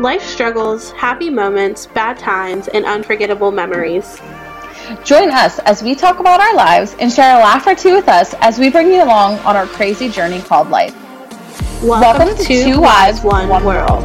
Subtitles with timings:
[0.00, 4.20] Life struggles, happy moments, bad times, and unforgettable memories.
[5.04, 8.08] Join us as we talk about our lives and share a laugh or two with
[8.08, 10.94] us as we bring you along on our crazy journey called life.
[11.82, 14.04] Welcome, Welcome to Two Wives, One, One World.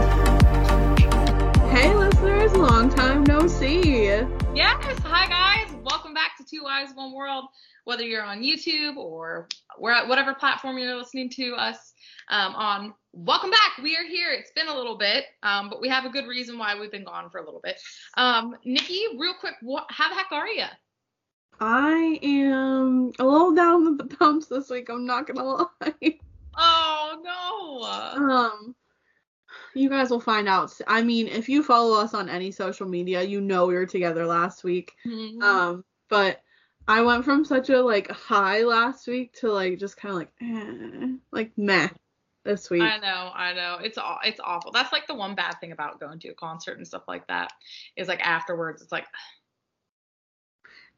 [1.70, 4.06] Hey, listeners, long time no see.
[4.08, 5.76] Yes, hi guys.
[5.84, 7.46] Welcome back to Two Wives, One World.
[7.86, 9.48] Whether you're on YouTube or
[9.78, 11.94] whatever platform you're listening to us
[12.30, 13.84] um, on, welcome back.
[13.84, 14.32] We are here.
[14.32, 17.04] It's been a little bit, um, but we have a good reason why we've been
[17.04, 17.82] gone for a little bit.
[18.16, 20.66] Um, Nikki, real quick, what, how the heck are you?
[21.60, 24.90] I am a little down in the dumps this week.
[24.90, 26.20] I'm not gonna lie.
[26.56, 28.32] Oh no.
[28.32, 28.76] Um,
[29.74, 30.72] you guys will find out.
[30.88, 34.26] I mean, if you follow us on any social media, you know we were together
[34.26, 34.94] last week.
[35.06, 35.42] Mm-hmm.
[35.42, 36.43] Um, but
[36.88, 40.32] I went from such a like high last week to like just kind of like
[40.42, 41.90] eh, like meh
[42.44, 42.82] this week.
[42.82, 43.78] I know, I know.
[43.82, 44.72] It's all it's awful.
[44.72, 47.52] That's like the one bad thing about going to a concert and stuff like that
[47.96, 49.06] is like afterwards it's like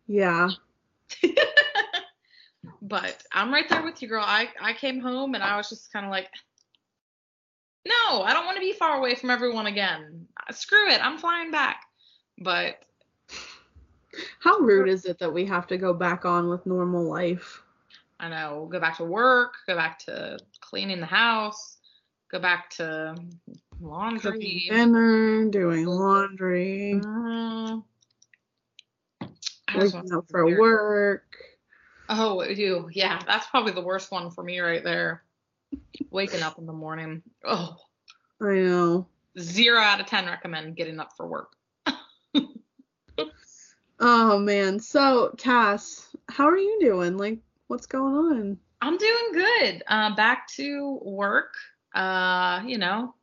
[0.08, 0.50] yeah.
[2.82, 4.24] but I'm right there with you, girl.
[4.26, 6.30] I I came home and I was just kind of like
[7.86, 10.28] no, I don't want to be far away from everyone again.
[10.52, 11.06] Screw it.
[11.06, 11.82] I'm flying back.
[12.40, 12.80] But
[14.40, 17.62] how rude is it that we have to go back on with normal life?
[18.20, 18.68] I know.
[18.72, 21.78] Go back to work, go back to cleaning the house,
[22.32, 23.16] go back to
[23.80, 24.68] laundry.
[24.70, 27.02] dinner, doing laundry.
[27.06, 27.78] Uh,
[29.76, 30.60] waking up for weird.
[30.60, 31.38] work.
[32.08, 32.90] Oh, you?
[32.92, 35.24] Yeah, that's probably the worst one for me right there.
[36.12, 37.22] Waking up in the morning.
[37.44, 37.78] Oh.
[38.42, 39.08] I know.
[39.40, 41.55] Zero out of ten recommend getting up for work.
[44.00, 44.80] Oh man.
[44.80, 47.18] So Cass, how are you doing?
[47.18, 48.58] Like, what's going on?
[48.82, 49.84] I'm doing good.
[49.88, 51.54] Uh, back to work.
[51.94, 53.16] Uh, you know,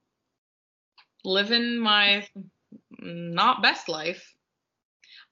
[1.24, 2.26] living my
[2.98, 4.34] not best life,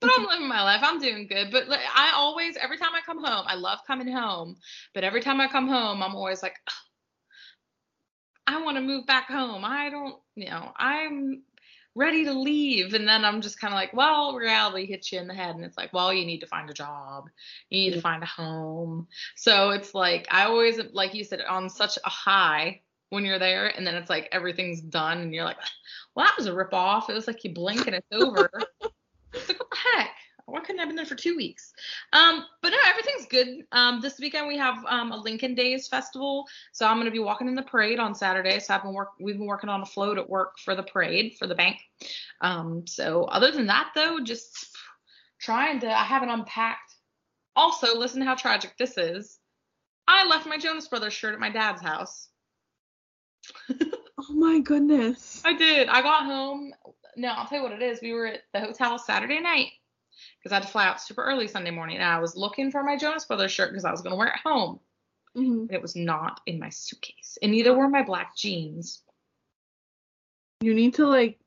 [0.00, 0.80] but I'm living my life.
[0.82, 1.50] I'm doing good.
[1.50, 4.56] But I always, every time I come home, I love coming home.
[4.94, 6.56] But every time I come home, I'm always like,
[8.46, 9.64] I want to move back home.
[9.64, 11.42] I don't, you know, I'm
[11.94, 12.94] ready to leave.
[12.94, 15.56] And then I'm just kind of like, well, reality hits you in the head.
[15.56, 17.28] And it's like, well, you need to find a job.
[17.68, 19.08] You need to find a home.
[19.36, 23.66] So it's like, I always, like you said, on such a high when you're there.
[23.68, 25.18] And then it's like everything's done.
[25.18, 25.58] And you're like,
[26.14, 27.10] well, that was a rip off.
[27.10, 28.50] It was like you blink and it's over.
[29.32, 30.10] it's like, what the heck?
[30.50, 31.72] Why couldn't I have been there for two weeks?
[32.12, 33.64] Um, but no, everything's good.
[33.72, 37.48] Um, this weekend we have um, a Lincoln Days festival, so I'm gonna be walking
[37.48, 38.58] in the parade on Saturday.
[38.58, 41.36] So I've been work, we've been working on a float at work for the parade
[41.38, 41.78] for the bank.
[42.40, 44.76] Um, so other than that though, just
[45.40, 45.90] trying to.
[45.90, 46.94] I haven't unpacked.
[47.56, 49.38] Also, listen to how tragic this is.
[50.06, 52.28] I left my Jonas Brothers shirt at my dad's house.
[53.70, 55.42] oh my goodness.
[55.44, 55.88] I did.
[55.88, 56.72] I got home.
[57.16, 58.00] No, I'll tell you what it is.
[58.00, 59.68] We were at the hotel Saturday night
[60.38, 61.96] because I had to fly out super early Sunday morning.
[61.96, 64.28] And I was looking for my Jonas Brothers shirt because I was going to wear
[64.28, 64.80] it home.
[65.36, 65.60] Mm-hmm.
[65.60, 67.38] And it was not in my suitcase.
[67.42, 69.02] And neither were my black jeans.
[70.60, 71.38] You need to like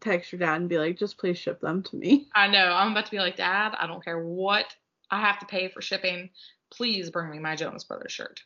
[0.00, 2.28] text your dad and be like, just please ship them to me.
[2.34, 2.66] I know.
[2.72, 4.66] I'm about to be like, Dad, I don't care what
[5.10, 6.30] I have to pay for shipping.
[6.70, 8.42] Please bring me my Jonas Brothers shirt.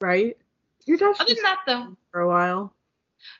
[0.00, 0.36] Right?
[0.86, 1.96] Your dad's Other than that, though.
[2.12, 2.74] For a while.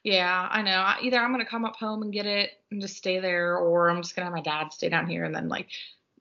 [0.02, 0.92] Yeah, I know.
[1.02, 4.02] Either I'm gonna come up home and get it and just stay there, or I'm
[4.02, 5.68] just gonna have my dad stay down here and then like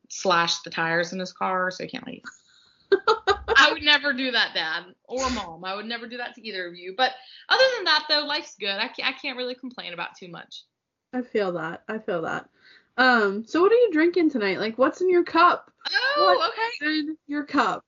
[0.09, 2.23] slash the tires in his car so he can't leave.
[3.55, 5.63] I would never do that, Dad or Mom.
[5.65, 6.93] I would never do that to either of you.
[6.95, 7.13] But
[7.49, 8.75] other than that, though, life's good.
[8.75, 10.63] I can't, I can't really complain about too much.
[11.13, 11.83] I feel that.
[11.87, 12.49] I feel that.
[12.97, 13.45] Um.
[13.47, 14.59] So what are you drinking tonight?
[14.59, 15.71] Like, what's in your cup?
[15.91, 16.99] Oh, what's okay.
[16.99, 17.83] In your cup.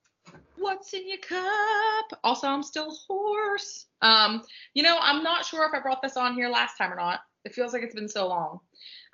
[0.58, 2.20] What's in your cup?
[2.24, 3.86] Also, I'm still hoarse.
[4.02, 4.42] Um.
[4.74, 7.20] You know, I'm not sure if I brought this on here last time or not.
[7.44, 8.60] It feels like it's been so long.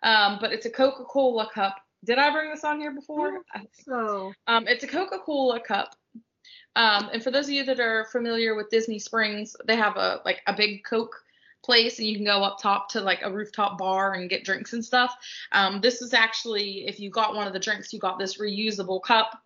[0.02, 0.38] Um.
[0.40, 3.42] But it's a Coca-Cola cup did I bring this on here before?
[3.54, 4.32] I think so.
[4.46, 5.94] Um, it's a Coca-Cola cup.
[6.74, 10.20] Um, and for those of you that are familiar with Disney Springs, they have a
[10.24, 11.14] like a big Coke
[11.62, 14.72] place and you can go up top to like a rooftop bar and get drinks
[14.72, 15.14] and stuff.
[15.52, 19.02] Um, this is actually if you got one of the drinks, you got this reusable
[19.02, 19.40] cup.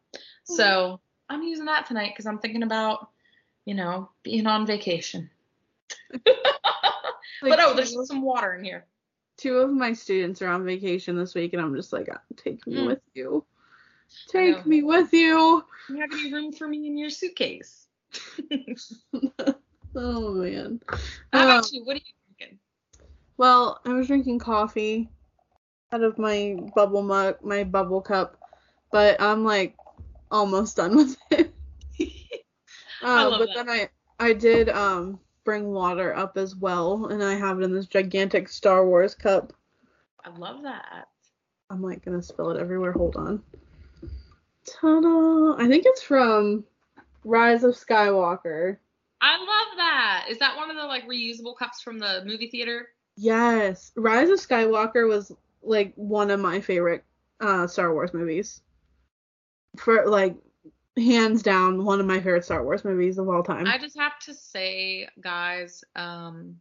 [0.44, 0.94] So mm-hmm.
[1.28, 3.10] I'm using that tonight because I'm thinking about,
[3.64, 5.30] you know, being on vacation.
[6.12, 6.24] like,
[7.42, 8.86] but oh, there's some water in here
[9.36, 12.76] two of my students are on vacation this week, and I'm just like, take me
[12.76, 12.86] mm.
[12.86, 13.44] with you.
[14.28, 15.64] Take me with you.
[15.88, 17.88] You have any room for me in your suitcase.
[19.94, 20.80] oh man.
[21.32, 21.84] How about um, you?
[21.84, 22.58] What are you drinking?
[23.36, 25.10] Well, I was drinking coffee
[25.92, 28.40] out of my bubble mug, my bubble cup,
[28.92, 29.76] but I'm like
[30.30, 31.52] almost done with it.
[33.14, 33.54] I Uh, but that.
[33.54, 37.72] then I I did um bring water up as well, and I have it in
[37.72, 39.52] this gigantic Star Wars cup.
[40.24, 41.08] I love that.
[41.70, 42.92] I'm like gonna spill it everywhere.
[42.92, 43.42] Hold on.
[44.64, 45.56] Ta-da!
[45.58, 46.64] I think it's from
[47.24, 48.78] Rise of Skywalker.
[49.20, 50.26] I love that.
[50.30, 52.88] Is that one of the like reusable cups from the movie theater?
[53.16, 55.32] Yes, Rise of Skywalker was
[55.62, 57.04] like one of my favorite
[57.40, 58.60] uh Star Wars movies.
[59.78, 60.36] For like
[60.96, 63.66] hands down one of my favorite Star Wars movies of all time.
[63.66, 66.56] I just have to say, guys, um,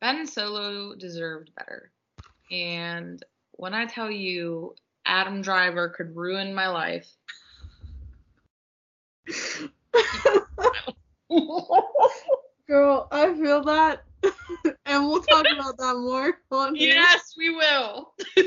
[0.00, 1.90] Ben Solo deserved better.
[2.50, 4.74] And when I tell you
[5.06, 7.10] Adam Driver could ruin my life,
[12.66, 14.04] Girl, I feel that.
[14.86, 16.94] and we'll talk about that more on here.
[16.94, 18.12] yes, we will.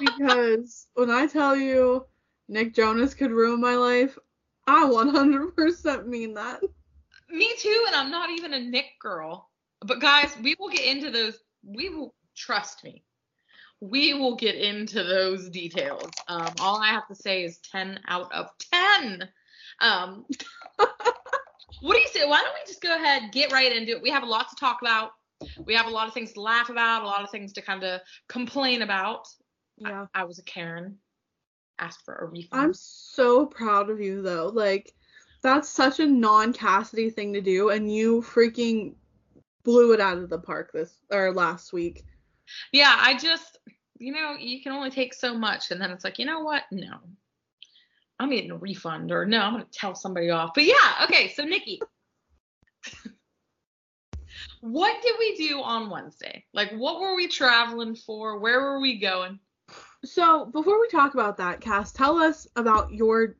[0.00, 2.06] Because when I tell you
[2.48, 4.18] Nick Jonas could ruin my life,
[4.66, 6.60] I 100% mean that.
[7.28, 9.48] Me too, and I'm not even a Nick girl.
[9.80, 11.38] But guys, we will get into those.
[11.62, 13.04] We will trust me.
[13.80, 16.10] We will get into those details.
[16.28, 19.28] Um, all I have to say is 10 out of 10.
[19.80, 20.26] Um,
[20.76, 22.26] what do you say?
[22.26, 24.02] Why don't we just go ahead, get right into it?
[24.02, 25.12] We have a lot to talk about.
[25.64, 27.82] We have a lot of things to laugh about, a lot of things to kind
[27.82, 29.26] of complain about.
[29.80, 30.06] Yeah.
[30.14, 30.98] I was a Karen.
[31.78, 32.62] Asked for a refund.
[32.62, 34.50] I'm so proud of you though.
[34.52, 34.94] Like
[35.42, 38.94] that's such a non-Cassidy thing to do and you freaking
[39.64, 42.04] blew it out of the park this or last week.
[42.72, 43.58] Yeah, I just,
[43.98, 46.64] you know, you can only take so much, and then it's like, you know what?
[46.72, 46.98] No,
[48.18, 50.50] I'm getting a refund, or no, I'm gonna tell somebody off.
[50.54, 51.28] But yeah, okay.
[51.28, 51.80] So Nikki,
[54.60, 56.44] what did we do on Wednesday?
[56.52, 58.38] Like, what were we traveling for?
[58.38, 59.38] Where were we going?
[60.04, 63.36] So, before we talk about that, Cass, tell us about your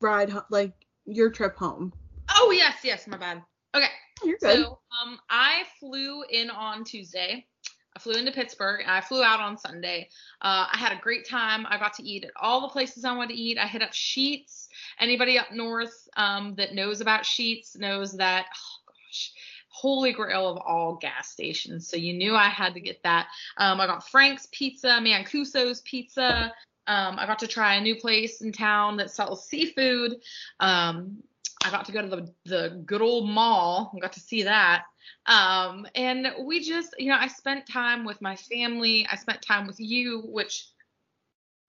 [0.00, 0.72] ride like
[1.06, 1.92] your trip home.
[2.30, 3.42] Oh yes, yes, my bad.
[3.74, 3.88] Okay.
[4.24, 4.64] You're good.
[4.64, 7.46] So um, I flew in on Tuesday.
[7.94, 10.10] I flew into Pittsburgh and I flew out on Sunday.
[10.42, 11.66] Uh, I had a great time.
[11.68, 13.58] I got to eat at all the places I wanted to eat.
[13.58, 14.68] I hit up Sheetz.
[15.00, 19.32] Anybody up north um, that knows about Sheetz knows that, oh gosh,
[19.76, 21.88] holy grail of all gas stations.
[21.88, 23.28] So you knew I had to get that.
[23.58, 26.52] Um, I got Frank's Pizza, Mancuso's Pizza.
[26.86, 30.16] Um, I got to try a new place in town that sells seafood.
[30.60, 31.18] Um,
[31.64, 33.92] I got to go to the the good old mall.
[33.94, 34.84] I got to see that.
[35.26, 39.06] Um, and we just, you know, I spent time with my family.
[39.10, 40.68] I spent time with you, which,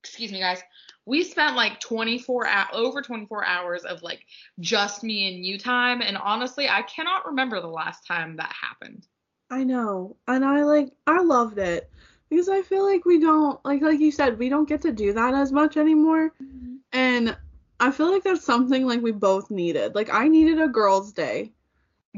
[0.04, 0.62] excuse me, guys,
[1.06, 4.26] we spent like 24 hours, over 24 hours of like
[4.60, 6.02] just me and you time.
[6.02, 9.08] And honestly, I cannot remember the last time that happened.
[9.50, 10.18] I know.
[10.28, 11.90] And I like I loved it
[12.30, 15.14] because I feel like we don't like like you said, we don't get to do
[15.14, 16.34] that as much anymore.
[16.42, 16.76] Mm-hmm.
[16.92, 17.38] And
[17.80, 19.96] I feel like that's something like we both needed.
[19.96, 21.54] Like I needed a girls' day.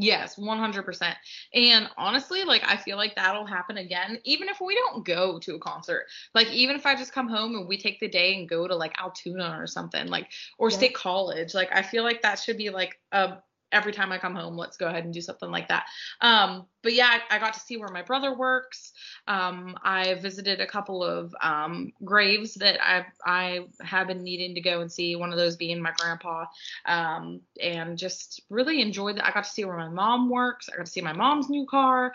[0.01, 1.13] Yes, 100%.
[1.53, 5.55] And honestly, like I feel like that'll happen again even if we don't go to
[5.55, 6.05] a concert.
[6.33, 8.75] Like even if I just come home and we take the day and go to
[8.75, 10.77] like Altoona or something, like or Yeah.
[10.77, 13.39] State College, like I feel like that should be like a
[13.71, 15.85] every time I come home, let's go ahead and do something like that.
[16.21, 18.93] Um, but yeah, I, I got to see where my brother works.
[19.27, 24.61] Um, I visited a couple of um, graves that I I have been needing to
[24.61, 25.15] go and see.
[25.15, 26.45] One of those being my grandpa,
[26.85, 29.25] um, and just really enjoyed that.
[29.25, 30.69] I got to see where my mom works.
[30.71, 32.13] I got to see my mom's new car,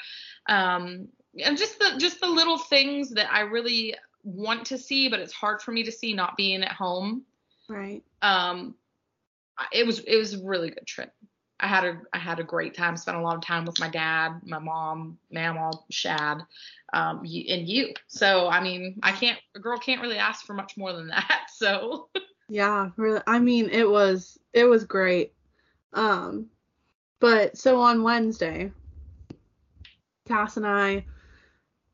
[0.48, 1.08] um,
[1.42, 5.32] and just the just the little things that I really want to see, but it's
[5.32, 7.24] hard for me to see not being at home
[7.68, 8.02] Right.
[8.22, 8.74] um
[9.72, 11.12] it was it was a really good trip
[11.64, 13.88] i had a i had a great time spent a lot of time with my
[13.88, 16.38] dad my mom mama shad
[16.92, 20.76] um and you so i mean i can't a girl can't really ask for much
[20.76, 22.08] more than that so
[22.48, 23.20] Yeah, really.
[23.26, 25.32] I mean, it was it was great.
[25.92, 26.50] Um,
[27.20, 28.70] but so on Wednesday,
[30.26, 31.06] Cass and I,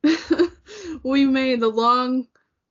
[1.03, 2.27] we made the long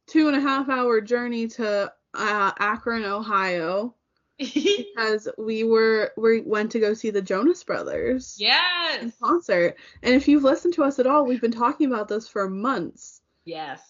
[0.08, 3.96] two and a half hour journey to uh, Akron, Ohio,
[4.54, 9.02] because we were we went to go see the Jonas Brothers yes.
[9.02, 9.76] in concert.
[10.02, 13.22] And if you've listened to us at all, we've been talking about this for months.
[13.44, 13.82] yes.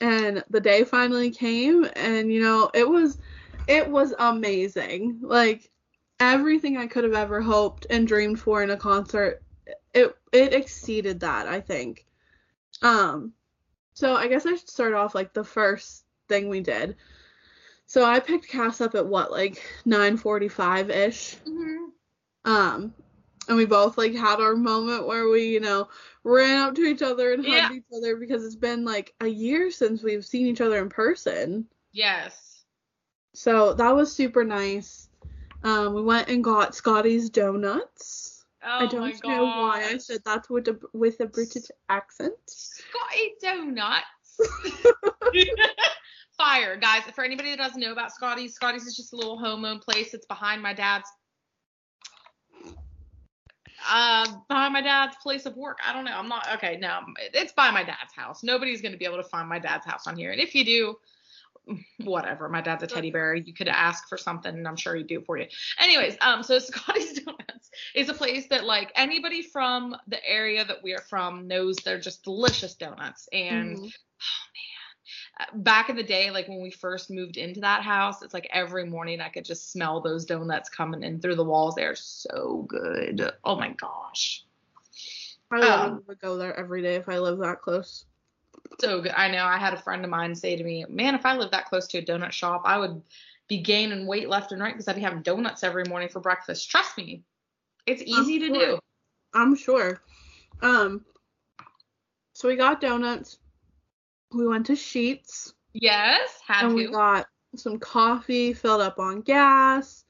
[0.00, 3.18] And the day finally came and you know it was
[3.68, 5.20] it was amazing.
[5.22, 5.70] Like
[6.20, 9.42] everything i could have ever hoped and dreamed for in a concert
[9.92, 12.06] it it exceeded that i think.
[12.80, 13.32] Um
[13.92, 16.96] so i guess i should start off like the first thing we did
[17.92, 21.84] so i picked cass up at what like 9:45 ish hmm
[22.44, 22.94] um
[23.48, 25.88] and we both like had our moment where we you know
[26.24, 27.60] ran up to each other and Yeah.
[27.60, 30.88] hugged each other because it's been like a year since we've seen each other in
[30.88, 32.64] person yes
[33.34, 35.08] so that was super nice
[35.64, 38.44] Um, we went and got Scotty's donuts.
[38.64, 42.34] Oh I don't know why I said that with a with a British accent.
[42.48, 44.40] Scotty Donuts.
[46.42, 47.02] Fire, guys.
[47.14, 50.12] For anybody that doesn't know about Scotty's, Scotty's is just a little home-owned place.
[50.12, 51.08] It's behind my dad's
[53.88, 55.78] uh behind my dad's place of work.
[55.86, 56.16] I don't know.
[56.16, 57.00] I'm not okay, no.
[57.32, 58.42] It's by my dad's house.
[58.42, 60.32] Nobody's gonna be able to find my dad's house on here.
[60.32, 60.96] And if you do,
[61.98, 62.48] whatever.
[62.48, 63.34] My dad's a teddy bear.
[63.34, 65.46] You could ask for something and I'm sure he'd do it for you.
[65.78, 70.82] Anyways, um, so Scotty's Donuts is a place that like anybody from the area that
[70.82, 73.28] we are from knows they're just delicious donuts.
[73.32, 73.86] And Mhm.
[73.86, 73.90] uh,
[75.54, 78.84] back in the day, like when we first moved into that house, it's like every
[78.84, 81.74] morning I could just smell those donuts coming in through the walls.
[81.74, 83.30] They're so good.
[83.44, 84.44] Oh my gosh.
[85.50, 88.06] I Um, would go there every day if I lived that close.
[88.80, 89.12] So good.
[89.16, 91.52] I know I had a friend of mine say to me, man, if I lived
[91.52, 93.02] that close to a donut shop, I would
[93.48, 96.70] be gaining weight left and right because I'd be having donuts every morning for breakfast.
[96.70, 97.22] Trust me.
[97.86, 98.58] It's easy to sure.
[98.58, 98.78] do.
[99.34, 100.00] I'm sure.
[100.62, 101.04] Um,
[102.32, 103.38] so we got donuts.
[104.34, 110.04] We went to Sheetz Yes, had and we got some coffee, filled up on gas,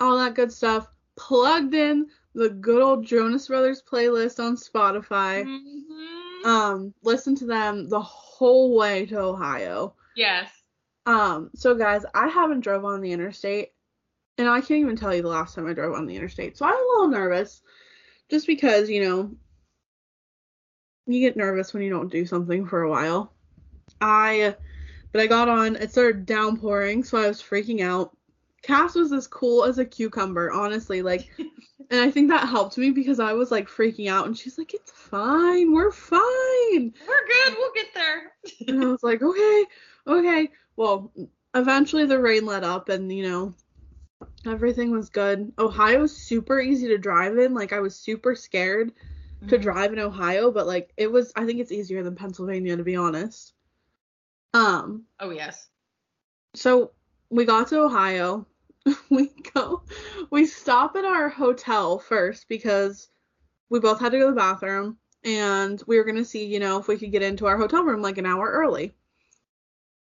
[0.00, 0.88] all that good stuff.
[1.16, 5.44] Plugged in the good old Jonas Brothers playlist on Spotify.
[5.44, 6.44] Mhm.
[6.44, 9.94] Um, listened to them the whole way to Ohio.
[10.16, 10.50] yes.
[11.06, 13.72] Um, so guys, I haven't drove on the interstate,
[14.38, 16.56] and I can't even tell you the last time I drove on the interstate.
[16.56, 17.62] So I'm a little nervous,
[18.30, 19.36] just because you know,
[21.06, 23.33] you get nervous when you don't do something for a while.
[24.00, 24.56] I,
[25.12, 25.76] but I got on.
[25.76, 28.16] It started downpouring, so I was freaking out.
[28.62, 31.02] Cass was as cool as a cucumber, honestly.
[31.02, 31.28] Like,
[31.90, 34.74] and I think that helped me because I was like freaking out, and she's like,
[34.74, 36.20] "It's fine, we're fine."
[37.06, 37.54] We're good.
[37.58, 38.32] We'll get there.
[38.68, 39.64] and I was like, okay,
[40.06, 40.50] okay.
[40.76, 41.12] Well,
[41.54, 43.54] eventually the rain let up and, you know,
[44.46, 45.52] everything was good.
[45.58, 47.54] Ohio's super easy to drive in.
[47.54, 48.92] Like, I was super scared
[49.48, 49.62] to Mhm.
[49.62, 52.96] drive in Ohio, but, like, it was, I think it's easier than Pennsylvania, to be
[52.96, 53.53] honest.
[54.54, 55.68] Um, Oh yes.
[56.54, 56.92] so
[57.28, 58.46] we got to Ohio.
[59.10, 59.82] we go,
[60.30, 63.08] we stop at our hotel first because
[63.70, 66.60] we both had to go to the bathroom and we were going to see, you
[66.60, 68.94] know, if we could get into our hotel room like an hour early.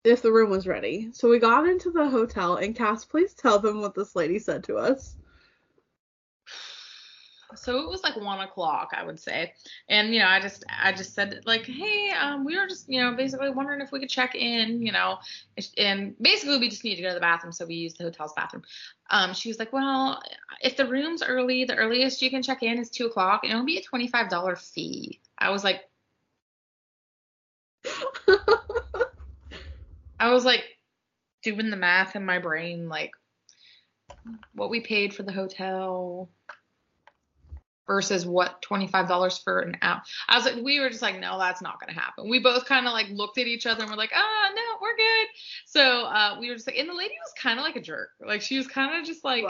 [0.02, 1.08] If the room was ready.
[1.12, 4.62] So we got into the hotel and Cass, please tell them what this lady said
[4.64, 5.16] to us.
[7.56, 9.52] So it was like one o'clock, I would say,
[9.88, 13.00] and you know, I just, I just said like, hey, um, we were just, you
[13.00, 15.18] know, basically wondering if we could check in, you know,
[15.78, 18.32] and basically we just need to go to the bathroom, so we used the hotel's
[18.34, 18.62] bathroom.
[19.10, 20.22] Um, she was like, well,
[20.62, 23.64] if the room's early, the earliest you can check in is two o'clock, and it'll
[23.64, 25.20] be a twenty-five dollar fee.
[25.38, 25.82] I was like,
[30.18, 30.64] I was like
[31.42, 33.12] doing the math in my brain, like
[34.54, 36.30] what we paid for the hotel
[37.86, 40.04] versus what $25 for an app.
[40.28, 42.28] I was like, we were just like, no, that's not going to happen.
[42.28, 44.96] We both kind of like looked at each other and we're like, ah, no, we're
[44.96, 45.26] good.
[45.66, 48.10] So uh, we were just like, and the lady was kind of like a jerk.
[48.24, 49.44] Like she was kind of just like,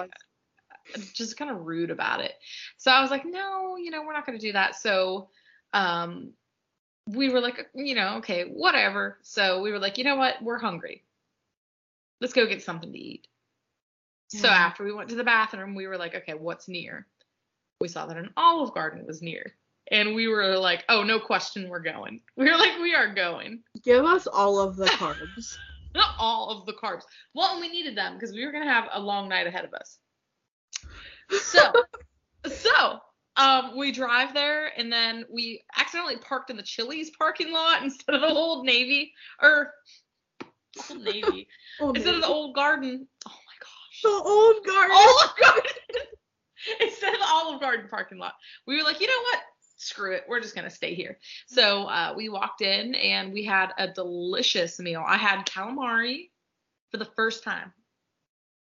[1.15, 2.33] just kind of rude about it.
[2.77, 4.77] So I was like, no, you know, we're not going to do that.
[4.77, 5.29] So
[5.73, 6.33] um,
[7.07, 9.19] we were like, you know, okay, whatever.
[9.23, 10.43] So we were like, you know what?
[10.43, 11.05] We're hungry.
[12.21, 13.27] Let's go get something to eat.
[14.29, 17.07] So after we went to the bathroom, we were like, okay, what's near?
[17.85, 19.53] We saw that an Olive Garden was near.
[19.91, 22.23] And we were like, oh, no question, we're going.
[22.35, 23.61] We were like, we are going.
[23.83, 25.59] Give us all of the carbs.
[25.95, 27.03] Not all of the carbs.
[27.35, 29.67] Well, and we needed them because we were going to have a long night ahead
[29.67, 29.99] of us.
[31.29, 31.61] So,
[32.47, 33.01] so
[33.37, 38.15] um, we drive there and then we accidentally parked in the Chili's parking lot instead
[38.15, 39.13] of the Old Navy
[39.43, 39.75] or
[40.89, 41.49] Old Navy
[41.83, 43.07] Oh, instead of the Old Garden.
[43.27, 44.01] Oh my gosh.
[44.03, 44.97] the old garden.
[44.97, 46.15] Olive Garden
[46.81, 48.35] instead of the Olive Garden parking lot.
[48.67, 49.41] We were like, you know what?
[49.77, 50.25] Screw it.
[50.29, 51.19] We're just gonna stay here.
[51.47, 55.05] So uh, we walked in and we had a delicious meal.
[55.07, 56.31] I had calamari
[56.91, 57.73] for the first time.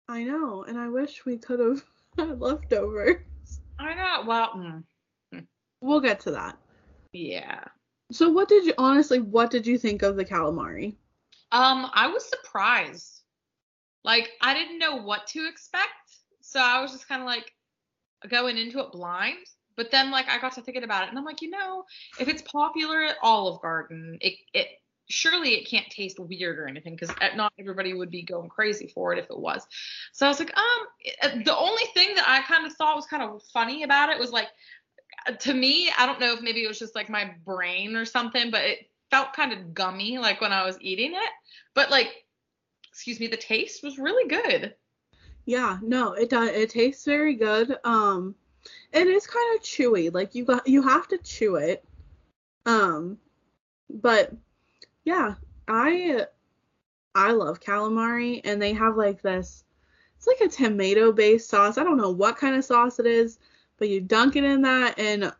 [0.08, 1.84] I know, and I wish we could have
[2.18, 3.18] had leftovers.
[3.80, 4.24] I know.
[4.28, 4.84] Well, mm,
[5.82, 6.58] We'll get to that.
[7.14, 7.64] yeah.
[8.12, 10.96] So what did you honestly what did you think of the calamari?
[11.52, 13.22] Um, I was surprised.
[14.04, 15.90] Like I didn't know what to expect,
[16.42, 17.52] so I was just kind of like
[18.30, 19.46] going into it blind.
[19.76, 21.84] But then like I got to thinking about it, and I'm like, you know,
[22.20, 24.68] if it's popular at Olive Garden, it it
[25.10, 29.14] surely it can't taste weird or anything because not everybody would be going crazy for
[29.14, 29.66] it if it was.
[30.14, 33.22] So I was like, um, the only thing that I kind of thought was kind
[33.22, 34.48] of funny about it was like,
[35.40, 38.50] to me, I don't know if maybe it was just like my brain or something,
[38.50, 41.32] but it felt kind of gummy like when I was eating it.
[41.74, 42.10] But like,
[42.90, 44.74] excuse me, the taste was really good.
[45.46, 46.50] Yeah, no, it does.
[46.50, 47.78] It tastes very good.
[47.84, 48.36] Um,
[48.92, 50.14] it is kind of chewy.
[50.14, 51.86] Like you got, you have to chew it.
[52.66, 53.20] Um,
[53.90, 54.34] but
[55.04, 55.36] yeah,
[55.68, 56.26] I
[57.14, 59.64] I love calamari, and they have like this.
[60.18, 61.78] It's like a tomato based sauce.
[61.78, 63.38] I don't know what kind of sauce it is,
[63.78, 65.32] but you dunk it in that, and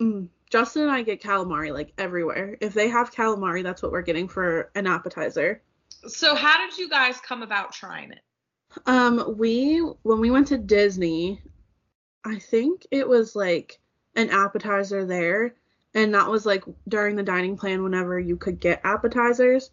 [0.00, 2.56] mm, Justin and I get calamari like everywhere.
[2.60, 5.60] If they have calamari, that's what we're getting for an appetizer.
[6.06, 8.20] So how did you guys come about trying it?
[8.86, 11.40] Um, we when we went to Disney,
[12.24, 13.78] I think it was like
[14.16, 15.54] an appetizer there,
[15.94, 19.70] and that was like during the dining plan whenever you could get appetizers.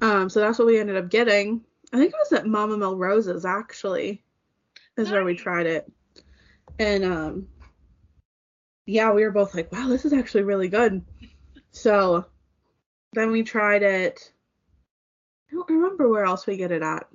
[0.00, 1.62] Um, so that's what we ended up getting.
[1.92, 4.22] I think it was at Mama Melrose's actually,
[4.96, 5.90] is where we tried it,
[6.78, 7.48] and um,
[8.86, 11.04] yeah, we were both like, wow, this is actually really good.
[11.70, 12.26] So
[13.12, 14.32] then we tried it.
[15.50, 17.06] I don't remember where else we get it at.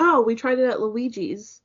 [0.00, 1.60] Oh, we tried it at Luigi's.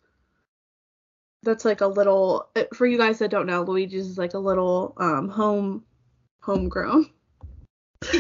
[1.43, 4.39] That's like a little uh, for you guys that don't know, Luigi's is like a
[4.39, 5.83] little um home
[6.41, 7.09] homegrown.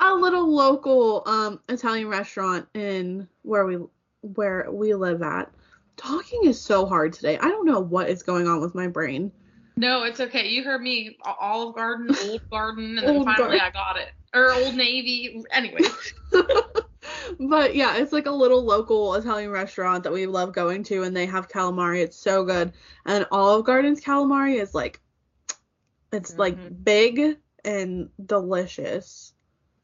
[0.00, 3.78] a little local um Italian restaurant in where we
[4.22, 5.50] where we live at.
[5.96, 7.38] Talking is so hard today.
[7.38, 9.32] I don't know what is going on with my brain.
[9.76, 10.48] No, it's okay.
[10.48, 11.16] You heard me.
[11.24, 13.60] Olive Garden, Old Garden, and then finally Garden.
[13.60, 14.08] I got it.
[14.34, 15.42] Or Old Navy.
[15.50, 15.80] Anyway.
[17.38, 21.16] but yeah, it's like a little local Italian restaurant that we love going to, and
[21.16, 22.02] they have calamari.
[22.02, 22.72] It's so good.
[23.06, 25.00] And Olive Garden's calamari is like,
[26.12, 26.84] it's like Mhm.
[26.84, 29.32] big and delicious.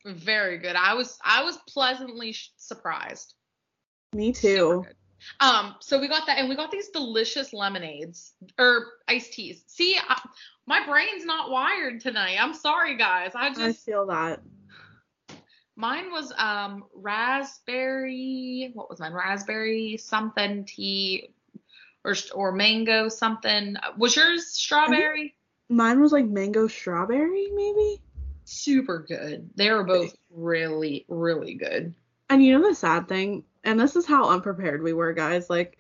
[0.04, 0.76] Very good.
[0.76, 3.34] I was I was pleasantly sh- surprised.
[4.12, 4.86] Me too.
[5.40, 9.64] Um, so we got that, and we got these delicious lemonades or iced teas.
[9.66, 10.20] See, I,
[10.66, 12.36] my brain's not wired tonight.
[12.40, 13.32] I'm sorry, guys.
[13.34, 14.40] I just I just feel that.
[15.76, 18.70] Mine was um raspberry.
[18.74, 19.12] What was mine?
[19.12, 21.30] Raspberry something tea,
[22.04, 23.76] or or mango something.
[23.96, 25.34] Was yours strawberry?
[25.68, 28.00] Mine was like mango strawberry, maybe.
[28.44, 29.50] Super good.
[29.54, 31.94] They were both really really good.
[32.28, 35.48] And you know the sad thing, and this is how unprepared we were, guys.
[35.48, 35.78] Like,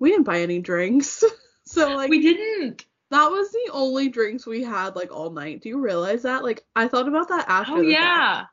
[0.00, 1.22] we didn't buy any drinks.
[1.64, 2.84] so like we didn't.
[3.10, 5.62] that was the only drinks we had like all night.
[5.62, 6.42] Do you realize that?
[6.42, 7.74] Like I thought about that after.
[7.74, 8.50] Oh the fact.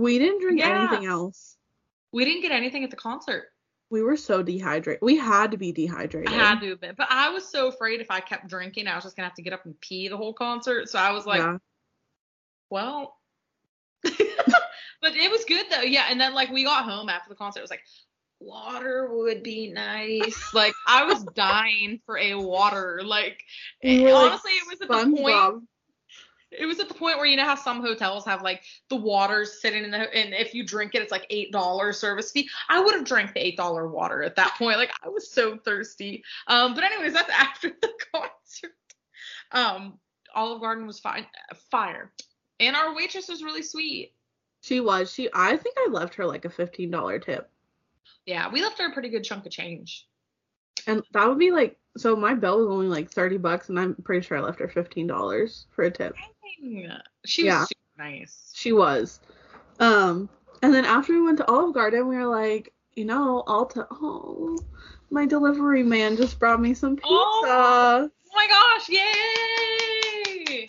[0.00, 0.88] We didn't drink Yeah.
[0.90, 1.56] anything else.
[2.12, 3.48] We didn't get anything at the concert.
[3.90, 5.02] We were so dehydrated.
[5.02, 6.32] We had to be dehydrated.
[6.32, 8.94] I had to have been, but I was so afraid if I kept drinking, I
[8.94, 10.88] was just gonna have to get up and pee the whole concert.
[10.88, 11.58] So I was like, yeah.
[12.70, 13.18] well,
[14.02, 15.82] but it was good though.
[15.82, 17.84] Yeah, and then like we got home after the concert, it was like
[18.40, 20.50] water would be nice.
[20.54, 23.00] like I was dying for a water.
[23.04, 23.42] Like
[23.82, 25.68] like, honestly, it was at the point.
[26.58, 29.44] It was at the point where you know how some hotels have like the water
[29.44, 32.48] sitting in the and if you drink it, it's like eight dollars service fee.
[32.68, 34.78] I would have drank the eight dollar water at that point.
[34.78, 36.22] Like I was so thirsty.
[36.46, 38.74] Um, but anyways, that's after the concert.
[39.52, 39.98] Um,
[40.34, 41.26] Olive Garden was fine,
[41.70, 42.12] fire,
[42.60, 44.12] and our waitress was really sweet.
[44.62, 45.12] She was.
[45.12, 45.28] She.
[45.32, 47.50] I think I left her like a fifteen dollar tip,
[48.26, 50.06] Yeah, we left her a pretty good chunk of change.
[50.86, 51.76] and that would be like.
[51.96, 54.68] So my bill was only like thirty bucks, and I'm pretty sure I left her
[54.68, 56.16] fifteen dollars for a tip.
[57.24, 57.64] She was Yeah.
[57.64, 58.52] super nice.
[58.54, 59.20] She was.
[59.80, 60.28] Um,
[60.62, 63.86] and then after we went to Olive Garden, we were like, you know, Ulta.
[63.90, 64.56] Oh,
[65.10, 67.08] my delivery man just brought me some pizza.
[67.10, 68.10] Oh.
[68.10, 68.88] Oh my gosh!
[68.88, 70.66] Yay!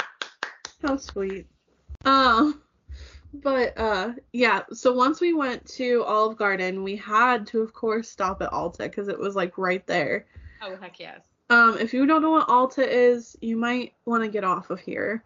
[0.81, 1.47] How sweet.
[2.05, 2.61] Um,
[3.33, 4.61] but uh, yeah.
[4.71, 8.79] So once we went to Olive Garden, we had to, of course, stop at Ulta
[8.79, 10.27] because it was like right there.
[10.61, 11.21] Oh heck yes.
[11.49, 14.79] Um, if you don't know what Ulta is, you might want to get off of
[14.79, 15.23] here.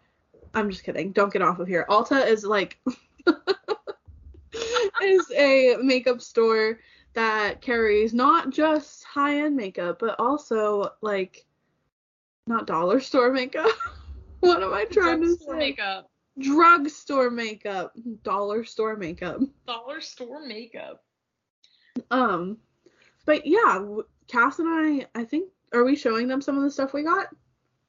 [0.54, 1.12] I'm just kidding.
[1.12, 1.86] Don't get off of here.
[1.90, 2.80] Ulta is like
[5.04, 6.80] is a makeup store
[7.14, 11.46] that carries not just high-end makeup, but also like
[12.48, 13.70] not dollar store makeup.
[14.40, 15.60] what am I trying to Drugstore say?
[15.60, 16.10] makeup.
[16.40, 19.42] Drugstore makeup, dollar store makeup.
[19.68, 21.04] Dollar store makeup.
[22.12, 22.58] Um,
[23.26, 23.86] but yeah,
[24.28, 27.28] Cass and I, I think, are we showing them some of the stuff we got?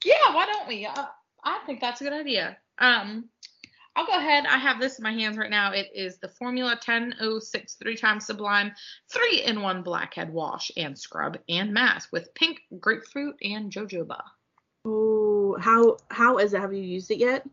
[0.05, 0.85] Yeah, why don't we?
[0.87, 1.07] Uh,
[1.45, 2.57] I think that's a good idea.
[2.79, 3.29] Um,
[3.97, 4.47] I'll go ahead.
[4.47, 5.73] I have this in my hands right now.
[5.73, 8.73] It is the Formula 1006 three times sublime,
[9.13, 14.23] three in one blackhead wash and scrub and mask with pink grapefruit and jojoba.
[14.85, 16.61] Oh, how how is it?
[16.61, 17.47] Have you used it yet?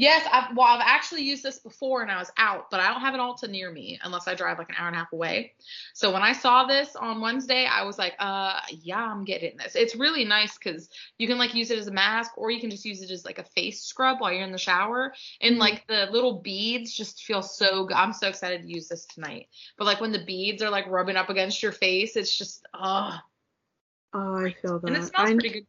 [0.00, 3.02] Yes, I've well, I've actually used this before and I was out, but I don't
[3.02, 5.52] have an Ulta near me unless I drive like an hour and a half away.
[5.92, 9.74] So when I saw this on Wednesday, I was like, uh, yeah, I'm getting this.
[9.76, 12.70] It's really nice because you can like use it as a mask or you can
[12.70, 15.12] just use it as like a face scrub while you're in the shower.
[15.42, 15.60] And Mhm.
[15.60, 17.94] like the little beads just feel so good.
[17.96, 19.48] I'm so excited to use this tonight.
[19.76, 23.18] But like when the beads are like rubbing up against your face, it's just oh,
[24.14, 24.86] Oh, I feel that.
[24.88, 25.66] and it smells I- pretty good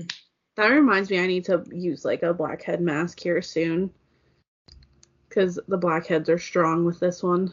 [0.00, 0.06] too.
[0.56, 3.90] That reminds me, I need to use like a blackhead mask here soon.
[5.28, 7.52] Because the blackheads are strong with this one.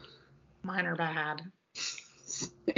[0.63, 1.41] Mine are bad.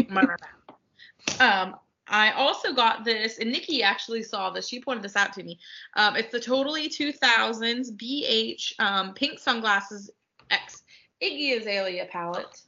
[0.09, 1.41] Mine are bad.
[1.41, 1.75] Um,
[2.07, 4.67] I also got this, and Nikki actually saw this.
[4.67, 5.59] She pointed this out to me.
[5.95, 10.09] Um, it's the Totally 2000s BH um, Pink Sunglasses
[10.49, 10.83] X
[11.21, 12.61] Iggy Azalea palette.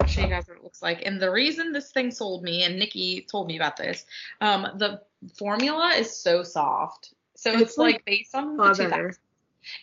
[0.00, 1.02] I'll show you guys what it looks like.
[1.04, 4.04] And the reason this thing sold me, and Nikki told me about this,
[4.40, 5.00] um, the
[5.36, 7.14] formula is so soft.
[7.34, 8.88] So it's, It's like, like based on the Butter.
[8.88, 9.18] 2000s.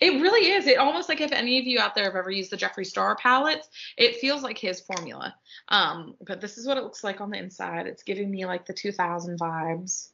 [0.02, 0.68] It really is.
[0.68, 3.16] It almost like if any of you out there have ever used the Jeffree Star
[3.16, 5.36] palettes, it feels like his formula.
[5.70, 7.86] Um, but this is what it looks like on the inside.
[7.86, 10.10] It's giving me like the 2000 vibes.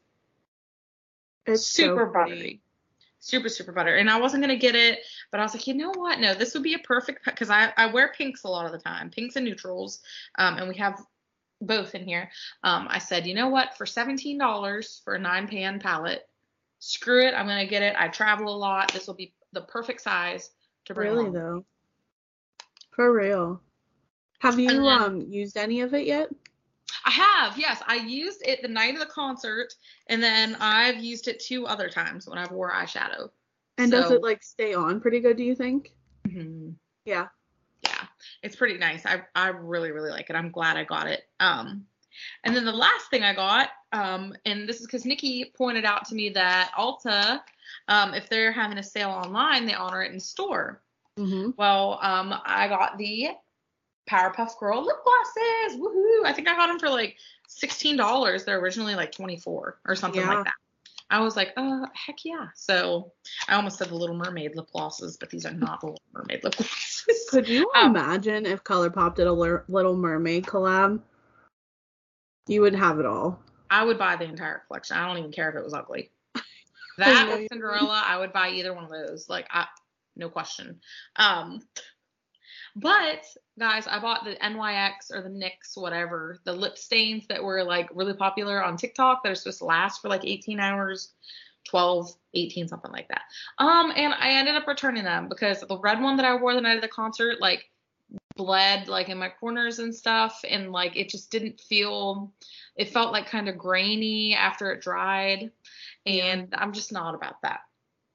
[1.46, 2.32] It's super pretty.
[2.32, 2.62] buttery.
[3.20, 3.96] Super, super butter.
[3.96, 6.20] And I wasn't gonna get it, but I was like, you know what?
[6.20, 8.80] No, this would be a perfect because I, I wear pinks a lot of the
[8.80, 10.00] time, pinks and neutrals.
[10.38, 11.00] Um, and we have
[11.62, 12.30] both in here.
[12.64, 13.78] Um, I said, you know what?
[13.78, 16.28] For seventeen dollars for a nine pan palette,
[16.80, 17.34] screw it.
[17.34, 17.96] I'm gonna get it.
[17.98, 18.92] I travel a lot.
[18.92, 20.52] This will be the perfect size
[20.86, 21.34] to bring Really along.
[21.34, 21.66] though.
[22.92, 23.62] For real.
[24.40, 26.30] Have you then- um used any of it yet?
[27.06, 27.82] I have, yes.
[27.88, 29.74] I used it the night of the concert,
[30.08, 33.30] and then I've used it two other times when I've wore eyeshadow.
[33.78, 35.94] And does it like stay on pretty good, do you think?
[36.28, 36.76] Mhm.
[37.06, 37.30] Yeah.
[37.84, 38.04] Yeah,
[38.44, 39.06] it's pretty nice.
[39.06, 40.36] I I really really like it.
[40.36, 41.24] I'm glad I got it.
[41.40, 41.86] Um,
[42.44, 46.06] and then the last thing I got, um, and this is because Nikki pointed out
[46.10, 47.40] to me that Ulta,
[47.88, 50.82] um, if they're having a sale online, they honor it in store.
[51.18, 51.52] Mm-hmm.
[51.58, 53.30] Well, um, I got the
[54.10, 55.80] Powerpuff Girl lip glosses.
[55.80, 56.26] Woohoo!
[56.26, 57.16] I think I got them for like
[57.48, 58.44] sixteen dollars.
[58.44, 60.34] They're originally like twenty four or something Yeah.
[60.34, 60.54] like that.
[61.10, 62.48] I was like, uh, heck yeah.
[62.56, 63.12] So
[63.50, 66.44] I almost said the Little Mermaid lip glosses, but these are not the Little Mermaid
[66.44, 66.91] lip glosses.
[67.30, 71.02] Could you Um, imagine if ColourPop did a Little Mermaid collab?
[72.48, 73.40] You would have it all.
[73.70, 74.98] I would buy the entire collection.
[74.98, 76.12] I don't even care if it was ugly.
[76.98, 79.30] That or Cinderella, I would buy either one of those.
[79.30, 79.66] Like, I,
[80.18, 80.82] no question.
[81.16, 81.62] Um,
[82.76, 83.26] but
[83.58, 87.90] guys, I bought the NYX or the NYX, whatever, the lip stains that were like
[87.94, 91.14] really popular on TikTok that are supposed to last for like 18 hours,
[91.66, 93.22] 12, 18, something like that.
[93.58, 96.62] Um, and I ended up returning them because the red one that I wore the
[96.62, 97.70] night of the concert, like,
[98.36, 102.32] bled like in my corners and stuff, and like it just didn't feel.
[102.76, 105.52] It felt like kind of grainy after it dried,
[106.06, 107.62] and I'm just not about that.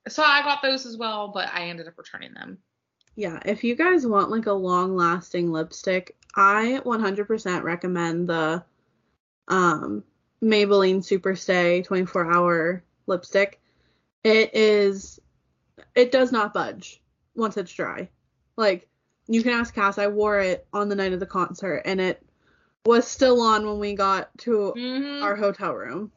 [0.09, 2.59] So I got those as well, but I ended up returning them.
[3.17, 8.63] Yeah, if you guys want like a long lasting lipstick, I 100% recommend the
[9.49, 10.05] um
[10.43, 13.61] Maybelline Superstay 24 hour lipstick.
[14.25, 15.21] It is
[15.95, 17.01] it does not budge
[17.35, 18.09] once it's dry.
[18.57, 18.89] Like
[19.29, 22.23] you can ask Cass, I wore it on the night of the concert and it
[22.85, 25.23] was still on when we got to Mm-hmm.
[25.25, 26.13] our hotel room.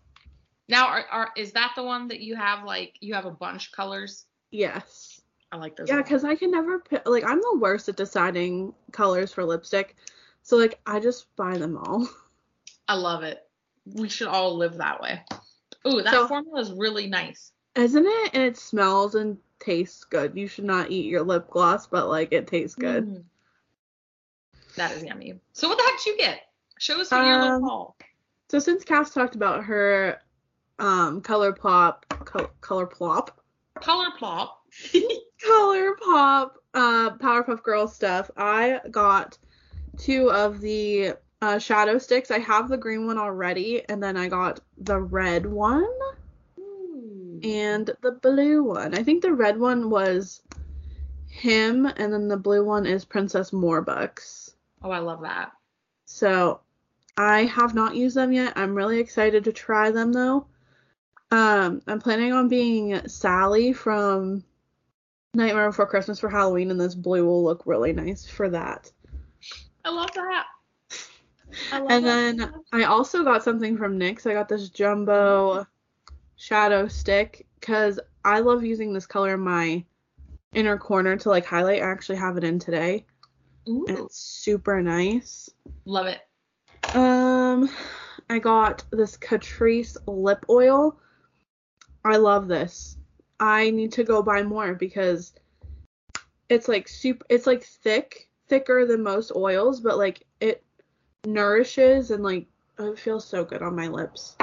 [0.67, 3.67] now, are, are is that the one that you have like you have a bunch
[3.67, 4.25] of colors?
[4.51, 5.21] Yes.
[5.51, 5.89] I like those.
[5.89, 9.95] Yeah, because I can never like I'm the worst at deciding colors for lipstick.
[10.43, 12.07] So like I just buy them all.
[12.87, 13.39] I love it.
[13.85, 15.21] We should all live that way.
[15.87, 17.51] Ooh, that So- formula is really nice.
[17.75, 18.31] Isn't it?
[18.33, 20.35] And it smells and tastes good.
[20.35, 23.05] You should not eat your lip gloss, but like it tastes good.
[23.07, 23.23] Mm.
[24.75, 25.39] That is yummy.
[25.53, 26.41] So what the heck did you get?
[26.79, 27.97] Show us what your Um, little haul.
[28.49, 30.19] So since Cass talked about her
[30.79, 33.39] um ColourPop co- color plop
[33.75, 34.63] Color plop.
[35.45, 39.37] ColourPop uh Powerpuff Girl stuff, I got
[39.97, 42.31] two of the uh, shadow sticks.
[42.31, 45.87] I have the green one already, and then I got the red one.
[47.43, 48.93] and the blue one.
[48.93, 50.41] I think the red one was
[51.27, 54.51] him, and then the blue one is Princess Morbucks.
[54.83, 55.51] Oh, I love that.
[56.05, 56.61] So
[57.17, 58.53] I have not used them yet.
[58.55, 60.47] I'm really excited to try them though.
[61.31, 64.43] Um, I'm planning on being Sally from
[65.35, 68.91] Nightmare Before Christmas for Halloween, and this blue will look really nice for that.
[69.85, 70.45] I love that.
[71.71, 72.37] And that.
[72.37, 74.29] then I also got something from NYX.
[74.29, 75.65] I got this jumbo
[76.35, 79.83] shadow stick because I love using this color in my
[80.53, 81.81] inner corner to like highlight.
[81.81, 83.05] I actually have it in today,
[83.65, 85.49] and it's super nice.
[85.85, 86.21] love it.
[86.95, 87.69] Um,
[88.29, 90.99] I got this Catrice lip oil.
[92.05, 92.97] I love this.
[93.39, 95.33] I need to go buy more because
[96.49, 100.63] it's like super it's like thick, thicker than most oils, but like it
[101.25, 104.35] nourishes and like oh, it feels so good on my lips.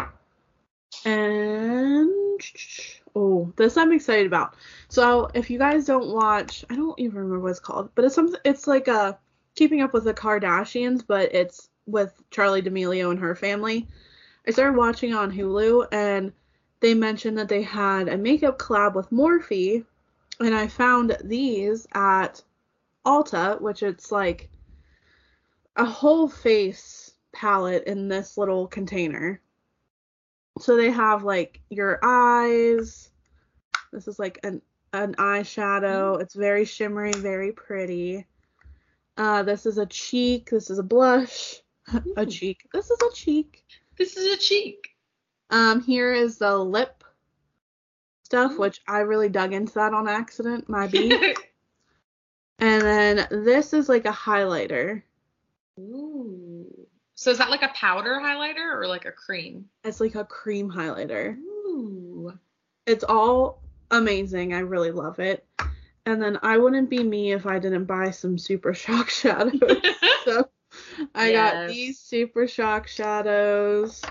[1.05, 2.11] And
[3.15, 4.55] oh, this I'm excited about.
[4.89, 8.15] So if you guys don't watch, I don't even remember what it's called, but it's
[8.15, 9.19] something it's like a
[9.55, 13.87] keeping up with the Kardashians, but it's with Charli D'Amelio and her family.
[14.47, 16.33] I started watching on Hulu and
[16.81, 19.85] they mentioned that they had a makeup collab with Morphe
[20.41, 22.43] and I found these at
[23.07, 24.51] Ulta, which it's like
[25.77, 29.41] a whole face palette in this little container.
[30.59, 33.11] So they have like your eyes.
[33.93, 34.63] This is like an
[34.93, 36.21] an eyeshadow.
[36.21, 38.27] It's very shimmery, very pretty.
[39.17, 40.51] Uh, this is a cheek.
[40.51, 41.63] This is a blush.
[42.17, 42.69] a cheek.
[42.73, 43.65] This is a cheek.
[43.99, 44.97] This is a cheek.
[45.51, 47.05] Um, here is the lip
[48.25, 50.69] stuff, which I really dug into that on accident.
[50.69, 51.13] My B.
[52.59, 55.03] and then this is like a highlighter.
[55.79, 56.67] Ooh.
[57.15, 59.67] So is that like a powder highlighter or like a cream?
[59.85, 61.37] It's like a cream highlighter.
[61.39, 62.33] Ooh.
[62.87, 64.55] It's all amazing.
[64.55, 65.45] I really love it.
[66.05, 69.61] And then I wouldn't be me if I didn't buy some Super Shock shadows.
[70.25, 70.49] so
[71.15, 71.55] I Yes.
[71.55, 74.03] got these Super Shock shadows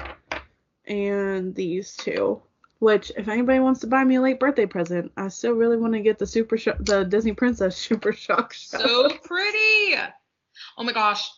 [0.85, 2.41] and these two.
[2.79, 5.93] Which, if anybody wants to buy me a late birthday present, I still really want
[5.93, 8.85] to get the Super Shock, the Disney Princess Super Shock shadow.
[8.85, 9.95] so pretty.
[10.77, 11.29] Oh my gosh.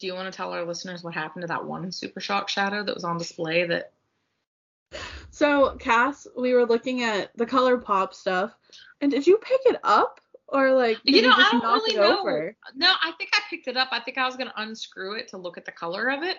[0.00, 2.82] Do you want to tell our listeners what happened to that one Super Shock shadow
[2.82, 3.92] that was on display that
[5.30, 8.52] So, Cass, we were looking at the ColourPop stuff,
[9.00, 12.20] and did you pick it up or like you know, just I don't really know.
[12.20, 12.56] over?
[12.74, 13.88] No, I think I picked it up.
[13.92, 16.38] I think I was gonna unscrew it to look at the color of it.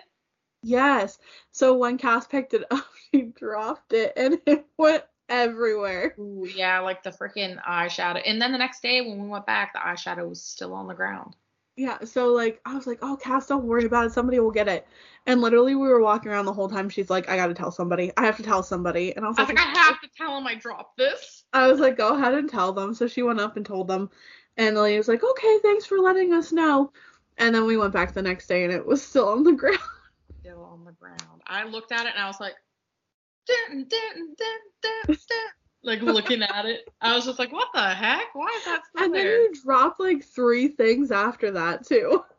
[0.62, 1.18] Yes.
[1.52, 6.14] So when Cass picked it up, she dropped it and it went everywhere.
[6.18, 8.22] Ooh, yeah, like the freaking eyeshadow.
[8.24, 10.94] And then the next day when we went back, the eyeshadow was still on the
[10.94, 11.34] ground.
[11.76, 14.12] Yeah, so like I was like, "Oh, Cass, don't worry about it.
[14.12, 14.86] Somebody will get it."
[15.26, 16.88] And literally, we were walking around the whole time.
[16.88, 18.12] She's like, "I gotta tell somebody.
[18.16, 20.08] I have to tell somebody." And I was I was like, like, I have to
[20.16, 21.44] tell him I dropped this.
[21.52, 24.08] I was like, "Go ahead and tell them." So she went up and told them,
[24.56, 26.92] and the lady was like, "Okay, thanks for letting us know."
[27.38, 29.78] And then we went back the next day, and it was still on the ground.
[30.40, 31.42] Still on the ground.
[31.48, 32.54] I looked at it and I was like,
[33.46, 35.65] dun, dun, dun, dun, dun.
[35.86, 36.88] Like looking at it.
[37.00, 38.34] I was just like, what the heck?
[38.34, 39.40] Why is that still And then there?
[39.42, 42.24] you dropped like three things after that too.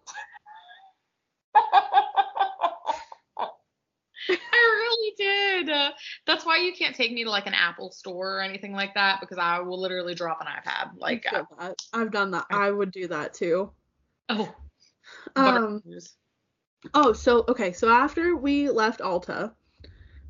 [4.29, 4.36] I
[4.79, 5.69] really did.
[5.69, 5.91] Uh,
[6.25, 9.21] that's why you can't take me to like an Apple store or anything like that
[9.21, 10.91] because I will literally drop an iPad.
[10.97, 11.81] Like, I've done that.
[11.93, 12.45] I've done that.
[12.51, 13.71] I would do that too.
[14.29, 14.53] oh,
[15.36, 15.79] Um.
[15.86, 16.15] butterflies.
[16.93, 17.71] Oh, so okay.
[17.73, 19.53] So after we left Ulta,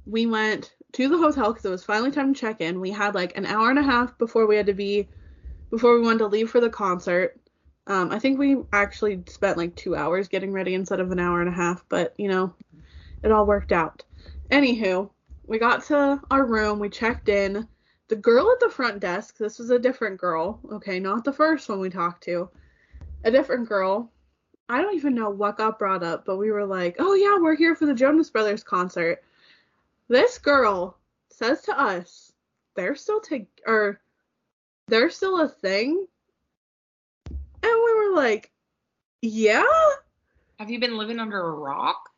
[0.07, 2.79] we went to the hotel because it was finally time to check in.
[2.79, 5.09] We had like an hour and a half before we had to be,
[5.69, 7.39] before we wanted to leave for the concert.
[7.87, 11.41] Um, I think we actually spent like two hours getting ready instead of an hour
[11.41, 12.53] and a half, but you know,
[13.21, 14.03] it all worked out.
[14.49, 15.09] Anywho,
[15.45, 17.67] we got to our room, we checked in.
[18.09, 21.67] The girl at the front desk, this was a different girl, okay, not the first
[21.67, 22.49] one we talked to,
[23.25, 24.09] a different girl.
[24.69, 27.55] I don't even know what got brought up, but we were like, oh yeah, we're
[27.55, 29.23] here for the Jonas Brothers concert.
[30.09, 30.97] This girl
[31.29, 32.31] says to us,
[32.75, 33.99] they're still to or
[34.87, 36.07] they're still a thing.
[37.29, 38.51] And we were like,
[39.21, 39.63] yeah.
[40.59, 42.09] Have you been living under a rock?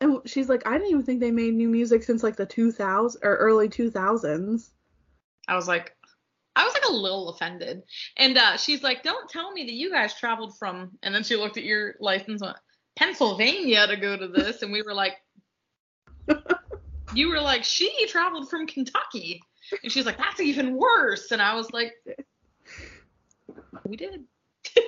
[0.00, 3.16] And she's like, I didn't even think they made new music since like the 2000s
[3.22, 4.70] or early 2000s.
[5.48, 5.96] I was like,
[6.56, 7.82] I was like a little offended.
[8.16, 11.36] And uh, she's like, don't tell me that you guys traveled from, and then she
[11.36, 12.56] looked at your license, went,
[12.96, 15.14] Pennsylvania to go to this, and we were like,
[17.14, 19.40] you were like, she traveled from Kentucky,
[19.82, 21.30] and she's like, that's even worse.
[21.30, 21.92] And I was like,
[23.86, 24.24] we did.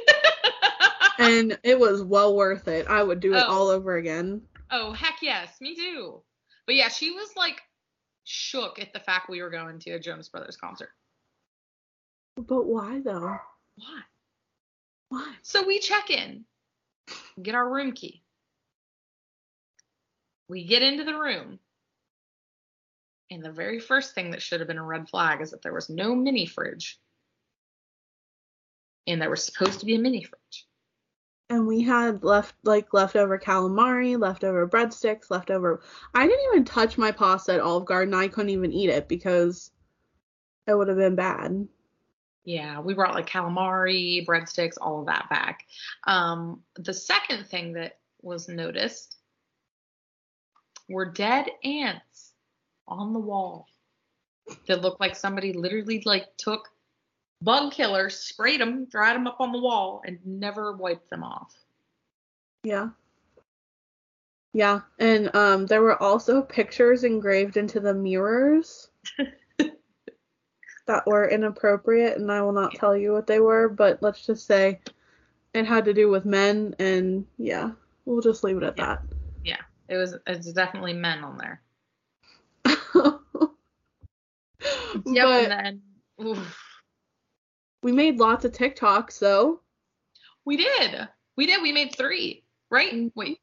[1.18, 2.86] And it was well worth it.
[2.88, 3.50] I would do it Oh.
[3.50, 4.42] all over again.
[4.70, 6.20] oh heck yes, me too.
[6.66, 7.62] But yeah, she was like
[8.24, 10.90] shook at the fact we were going to a Jonas Brothers concert.
[12.36, 13.38] But why though?
[13.76, 14.00] Why?
[15.08, 15.32] Why?
[15.40, 16.44] So we check in,
[17.42, 18.22] get our room key.
[20.50, 21.58] We get into the room.
[23.30, 25.74] And the very first thing that should have been a red flag is that there
[25.74, 26.98] was no mini fridge.
[29.06, 30.66] And there was supposed to be a mini fridge.
[31.48, 35.82] and we had left like leftover calamari, leftover breadsticks, leftover.
[36.14, 38.14] I didn't even touch my pasta at Olive Garden.
[38.14, 39.70] I couldn't even eat it because
[40.66, 41.68] it would have been bad.
[42.44, 45.64] Yeah, we brought like calamari, breadsticks, all of that back.
[46.04, 49.16] Um, the second thing that was noticed
[50.88, 52.05] were dead ants
[52.88, 53.68] on the wall.
[54.66, 56.68] that looked like somebody literally like took
[57.42, 61.52] bug killers, sprayed them, dried them up on the wall, and never wiped them off.
[62.62, 62.90] Yeah.
[64.52, 68.88] Yeah, and um, there were also pictures engraved into the mirrors
[70.86, 74.46] that were inappropriate, and I will not tell you what they were, but let's just
[74.46, 74.80] say
[75.52, 77.72] it had to do with men, and yeah,
[78.06, 79.02] we'll just leave it at that.
[79.44, 79.60] Yeah.
[79.88, 81.60] It was it's definitely men on there.
[82.64, 83.20] that.
[85.04, 85.82] But and then
[86.26, 86.58] oof.
[87.82, 89.60] we made lots of TikToks, though.
[90.44, 91.08] we did.
[91.36, 91.62] We did.
[91.62, 92.92] We made three, right?
[92.92, 93.12] Mhm.
[93.14, 93.38] Wait.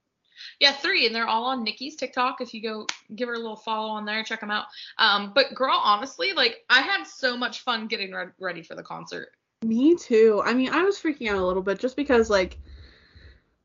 [0.59, 2.41] Yeah, three, and they're all on Nikki's TikTok.
[2.41, 4.65] If you go give her a little follow on there, check them out.
[4.97, 8.83] Um, but girl, honestly, like I had so much fun getting re- ready for the
[8.83, 9.29] concert.
[9.63, 10.41] Me too.
[10.43, 12.57] I mean, I was freaking out a little bit just because, like,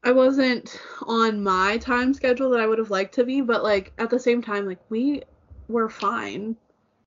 [0.05, 3.93] I wasn't on my time schedule that I would have liked to be, but, like,
[3.99, 5.23] at the same time, like, we
[5.67, 6.57] were fine.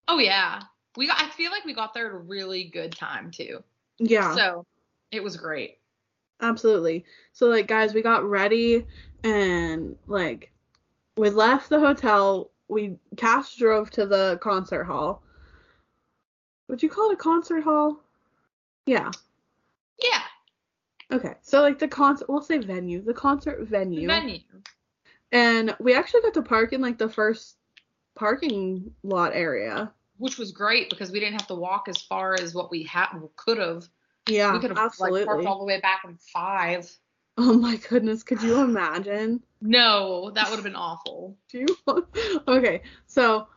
[0.10, 0.64] Oh yeah,
[0.98, 1.22] we got.
[1.22, 3.64] I feel like we got there at a really good time too.
[4.00, 4.66] Yeah, So
[5.12, 5.78] it was great.
[6.42, 7.06] absolutely.
[7.34, 8.86] So, like, guys, we got ready
[9.24, 10.52] and, like,
[11.18, 12.50] we left the hotel.
[12.68, 15.22] We, Cass drove to the concert hall.
[16.68, 17.98] Would you call it a concert hall?
[18.86, 19.12] Yeah.
[20.02, 20.22] Yeah,
[21.12, 21.36] Okay.
[21.42, 24.08] So, like, the concert, we'll say venue, the concert venue.
[24.08, 24.40] venue.
[25.32, 27.58] And we actually got to park in like the first
[28.16, 29.92] parking lot area.
[30.22, 33.08] Which was great because we didn't have to walk as far as what we had
[33.36, 33.88] could have.
[34.30, 36.90] Yeah, we could have like parked all the way back in five.
[37.40, 39.42] oh my goodness, could you imagine?
[39.62, 41.36] No, that would have been awful.
[41.50, 42.08] Do you?
[42.48, 43.48] okay, so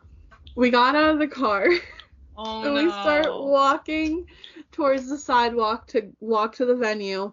[0.56, 1.68] we got out of the car
[2.36, 2.82] Oh and no.
[2.82, 4.24] we start walking
[4.72, 7.32] towards the sidewalk to walk to the venue.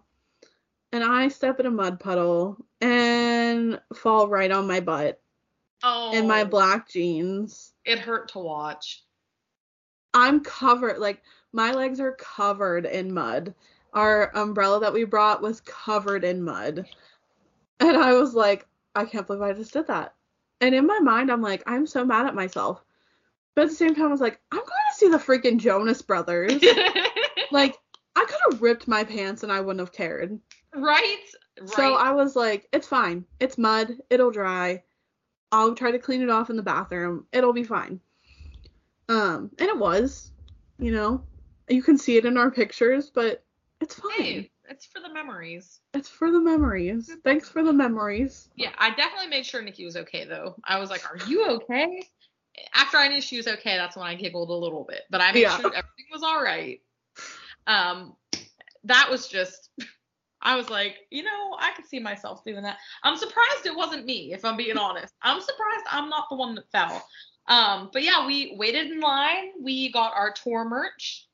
[0.91, 5.21] And I step in a mud puddle and fall right on my butt
[5.83, 7.71] oh, in my black jeans.
[7.85, 9.03] It hurt to watch.
[10.13, 11.21] I'm covered, like
[11.53, 13.53] my legs are covered in mud.
[13.93, 16.85] Our umbrella that we brought was covered in mud.
[17.79, 20.13] And I was like, I can't believe I just did that.
[20.61, 22.83] And in my mind, I'm like, I'm so mad at myself.
[23.55, 26.01] But at the same time, I was like, I'm going to see the freaking Jonas
[26.01, 26.63] Brothers.
[27.51, 27.77] like,
[28.15, 30.39] I could have ripped my pants and I wouldn't have cared.
[30.73, 31.17] right?
[31.59, 31.69] Right.
[31.69, 33.25] So I was like, it's fine.
[33.39, 33.97] It's mud.
[34.09, 34.83] It'll dry.
[35.51, 37.25] I'll try to clean it off in the bathroom.
[37.33, 37.99] It'll be fine.
[39.09, 40.31] Um, and it was,
[40.79, 41.23] you know,
[41.67, 43.43] you can see it in our pictures, but
[43.79, 44.11] it's fine.
[44.17, 45.79] hey, it's for the memories.
[45.93, 47.09] It's for the memories.
[47.23, 48.49] Thanks for the memories.
[48.55, 50.55] Yeah, I definitely made sure Nikki was okay though.
[50.63, 52.03] I was like, "Are you okay?"
[52.75, 55.01] After I knew she was okay, that's when I giggled a little bit.
[55.09, 55.55] But I made Yeah.
[55.57, 56.81] sure everything was all right.
[57.67, 58.15] Um,
[58.83, 59.69] that was just.
[60.43, 62.77] I was like, you know, I could see myself doing that.
[63.03, 65.13] I'm surprised it wasn't me, if I'm being honest.
[65.21, 67.05] I'm surprised I'm not the one that fell.
[67.47, 69.51] Um, but yeah, we waited in line.
[69.61, 71.27] We got our tour merch.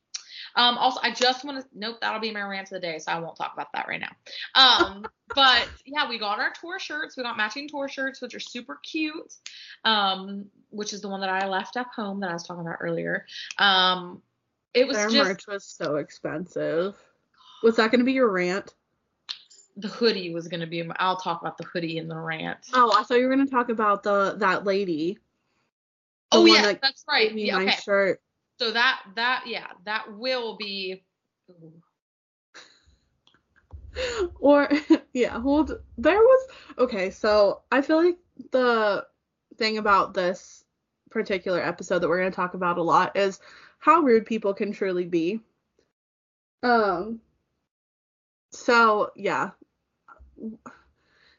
[0.55, 3.11] Um, also, I just want to nope, that'll be my rant of the day, so
[3.11, 4.11] I won't talk about that right now.
[4.55, 7.15] Um, but yeah, we got our tour shirts.
[7.15, 9.35] We got matching tour shirts, which are super cute.
[9.83, 12.77] Um, which is the one that I left at home that I was talking about
[12.81, 13.25] earlier.
[13.57, 14.21] Um,
[14.73, 16.95] it was Their just merch was so expensive.
[17.63, 18.73] Was that going to be your rant?
[19.77, 20.83] the hoodie was gonna be.
[20.97, 22.57] I'll talk about the hoodie in the rant.
[22.73, 25.19] Oh, I thought you were going to talk about the that lady.
[26.31, 27.33] Oh yeah, that that's right.
[27.33, 28.21] me Yeah, my shirt.
[28.59, 31.03] So that that yeah, that will be.
[31.49, 31.73] ooh.
[34.39, 34.69] or
[35.13, 38.17] yeah well d- there was okay so i feel like
[38.51, 39.05] the
[39.57, 40.63] thing about this
[41.09, 43.39] particular episode that we're going to talk about a lot is
[43.79, 45.39] how rude people can truly be
[46.63, 47.19] um
[48.51, 49.51] so yeah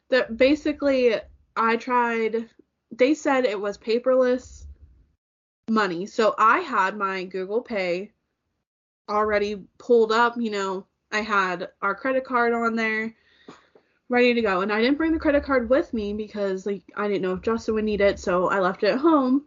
[0.09, 1.15] that basically
[1.55, 2.49] i tried
[2.91, 4.65] they said it was paperless
[5.69, 8.11] money so i had my google pay
[9.07, 13.15] already pulled up you know I had our credit card on there
[14.09, 14.61] ready to go.
[14.61, 17.41] And I didn't bring the credit card with me because like I didn't know if
[17.41, 19.45] Justin would need it, so I left it at home.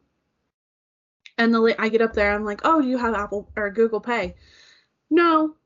[1.38, 4.00] And the I get up there, I'm like, "Oh, do you have Apple or Google
[4.00, 4.36] Pay?"
[5.10, 5.56] No.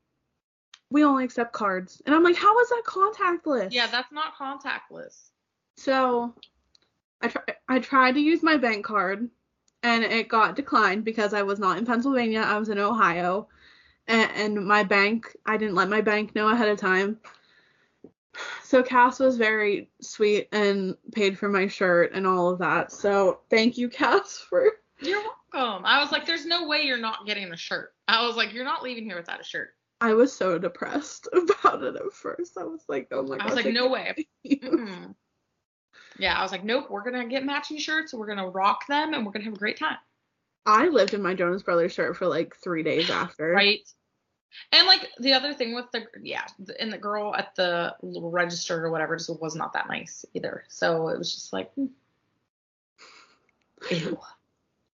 [0.89, 2.01] We only accept cards.
[2.07, 5.31] And I'm like, "How is that contactless?" Yeah, that's not contactless.
[5.77, 6.35] So
[7.21, 9.29] I try I tried to use my bank card
[9.87, 13.47] and it got declined because I was not in Pennsylvania, I was in Ohio.
[14.09, 17.19] And, and my bank, I didn't let my bank know ahead of time.
[18.65, 22.91] So Cass was very sweet and paid for my shirt and all of that.
[22.91, 25.23] So thank you, Cass, for You're
[25.55, 25.87] welcome.
[25.87, 27.95] I was like, there's no way you're not getting a shirt.
[28.09, 29.71] I was like, you're not leaving here without a shirt.
[30.01, 32.59] I was so depressed about it at first.
[32.59, 34.27] I was like, oh my I was like, no way.
[36.19, 39.25] Yeah, I was like, nope, we're gonna get matching shirts, we're gonna rock them, and
[39.25, 39.99] we're gonna have a great time.
[40.65, 43.51] I lived in my Jonas Brothers shirt for like three days after.
[43.51, 43.89] Right.
[44.73, 46.47] And like the other thing with the yeah,
[46.81, 50.65] and the girl at the register or whatever just was not that nice either.
[50.69, 51.87] So it was just like, hmm.
[53.91, 54.19] ew.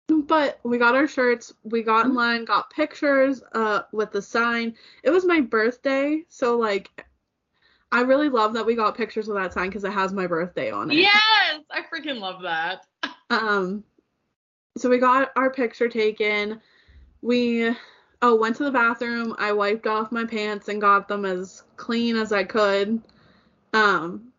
[0.08, 2.16] But we got our shirts, we got in Mhm.
[2.16, 4.76] line, got pictures uh with the sign.
[5.04, 7.04] It was my birthday, so like
[7.92, 10.70] I really love that we got pictures of that sign because it has my birthday
[10.70, 10.98] on it.
[10.98, 12.86] Yes, I freaking love that.
[13.30, 13.84] Um
[14.76, 16.60] so we got our picture taken.
[17.22, 17.72] We
[18.22, 19.36] oh went to the bathroom.
[19.38, 23.00] I wiped off my pants and got them as clean as I could.
[23.72, 24.32] Um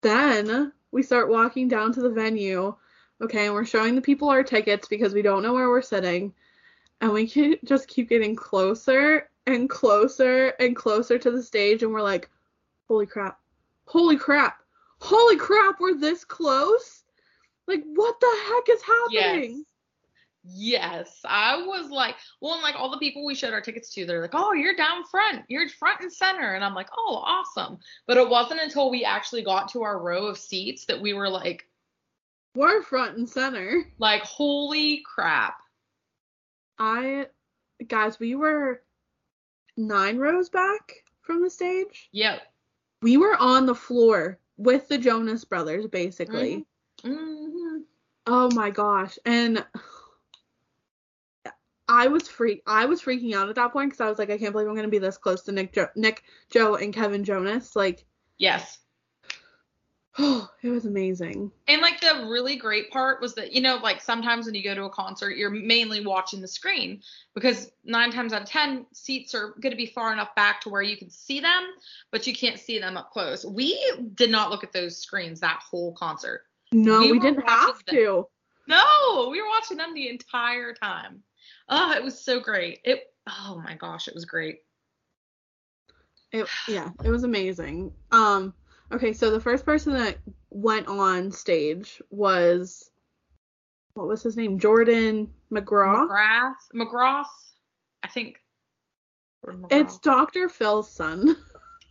[0.00, 2.74] then we start walking down to the venue.
[3.20, 6.34] Okay, and we're showing the people our tickets because we don't know where we're sitting.
[7.00, 11.92] And we can just keep getting closer and closer and closer to the stage and
[11.92, 12.28] we're like,
[12.92, 13.40] "Holy crap.
[13.86, 14.58] Holy crap.
[15.00, 17.04] Holy crap, we're this close?"
[17.66, 19.56] Like what the heck is happening?
[19.58, 19.66] Yes,
[20.44, 24.04] Yes, I was like, well, and like all the people we showed our tickets to,
[24.04, 27.78] they're like, oh, you're down front, you're front and center, and I'm like, oh, awesome.
[28.08, 31.28] But it wasn't until we actually got to our row of seats that we were
[31.28, 31.68] like,
[32.56, 33.84] We're front and center.
[33.98, 35.62] like, holy crap.
[36.78, 37.28] I
[37.86, 38.82] guys, we were
[39.76, 42.08] nine rows back from the stage.
[42.10, 42.42] Yep.
[43.02, 46.64] We were on the floor with the Jonas brothers basically.
[47.02, 47.78] hmm
[48.26, 49.18] Oh my gosh.
[49.26, 49.66] And
[51.88, 54.38] I was freak I was freaking out at that point cuz I was like I
[54.38, 57.24] can't believe I'm going to be this close to Nick jo- Nick Joe and Kevin
[57.24, 58.04] Jonas like
[58.38, 58.78] Yes.
[60.18, 61.50] Oh, it was amazing.
[61.68, 64.74] And like the really great part was that, you know, like sometimes when you go
[64.74, 67.02] to a concert, you're mainly watching the screen
[67.34, 70.68] because nine times out of 10, seats are going to be far enough back to
[70.68, 71.62] where you can see them,
[72.10, 73.44] but you can't see them up close.
[73.44, 73.80] We
[74.14, 76.42] did not look at those screens that whole concert.
[76.72, 77.94] No, We we, didn't have them.
[77.96, 78.26] to.
[78.66, 81.22] No, we were watching them the entire time.
[81.68, 82.80] Oh, it was so great.
[82.84, 84.60] It, oh my gosh, it was great.
[86.32, 87.92] It yeah, it was amazing.
[88.10, 88.54] Um
[88.92, 90.18] okay, so the first person that
[90.50, 92.90] went on stage was
[93.94, 94.58] what was his name?
[94.58, 96.08] Jordan McGraw.
[96.08, 97.26] McGrath, McGrath,
[98.02, 98.36] I think.
[99.42, 100.48] Or It's Dr.
[100.48, 101.36] Phil's son.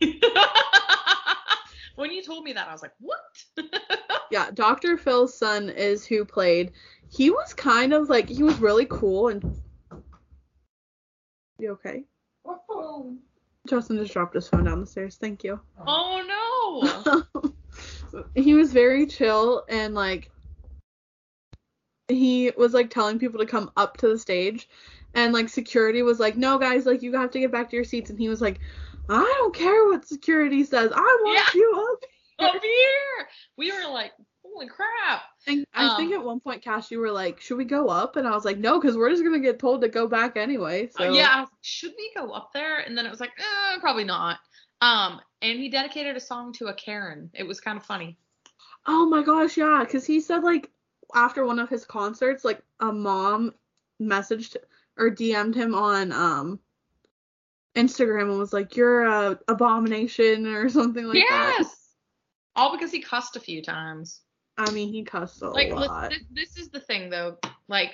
[1.96, 3.20] when you told me that, I was like, what?
[4.30, 4.96] yeah, Dr.
[4.96, 6.72] Phil's son is who played.
[7.08, 9.60] He was kind of like he was really cool and
[11.58, 12.04] You okay?
[13.68, 15.16] Justin just dropped his phone down the stairs.
[15.20, 15.60] Thank you.
[15.86, 16.41] oh no.
[18.34, 20.30] he was very chill and like
[22.08, 24.68] he was like telling people to come up to the stage
[25.14, 27.84] and like security was like no guys like you have to get back to your
[27.84, 28.60] seats and he was like
[29.08, 31.60] i don't care what security says i want Yeah.
[31.60, 31.98] you up
[32.56, 33.28] Up here.
[33.56, 34.10] We were like,
[34.44, 35.22] holy crap.
[35.46, 38.16] and i think Um, at one point Cass you were like should we go up
[38.16, 40.88] and i was like no because we're just gonna get told to go back anyway
[40.90, 42.78] so Uh, yeah, I was like, should we go up there?
[42.80, 44.38] And then it was like, eh, probably not.
[44.82, 47.30] Um, and he dedicated a song to a Karen.
[47.34, 48.18] It was kind of funny.
[48.86, 50.68] oh my gosh yeah because he said like
[51.14, 53.54] after one of his concerts like a mom
[54.00, 54.56] messaged
[54.98, 56.58] or dm'd him on um
[57.76, 61.78] instagram and was like you're a abomination or something like that yes.
[62.56, 64.22] All because he cussed a few times.
[64.58, 67.92] i mean he cussed a like lot this, this is the thing though like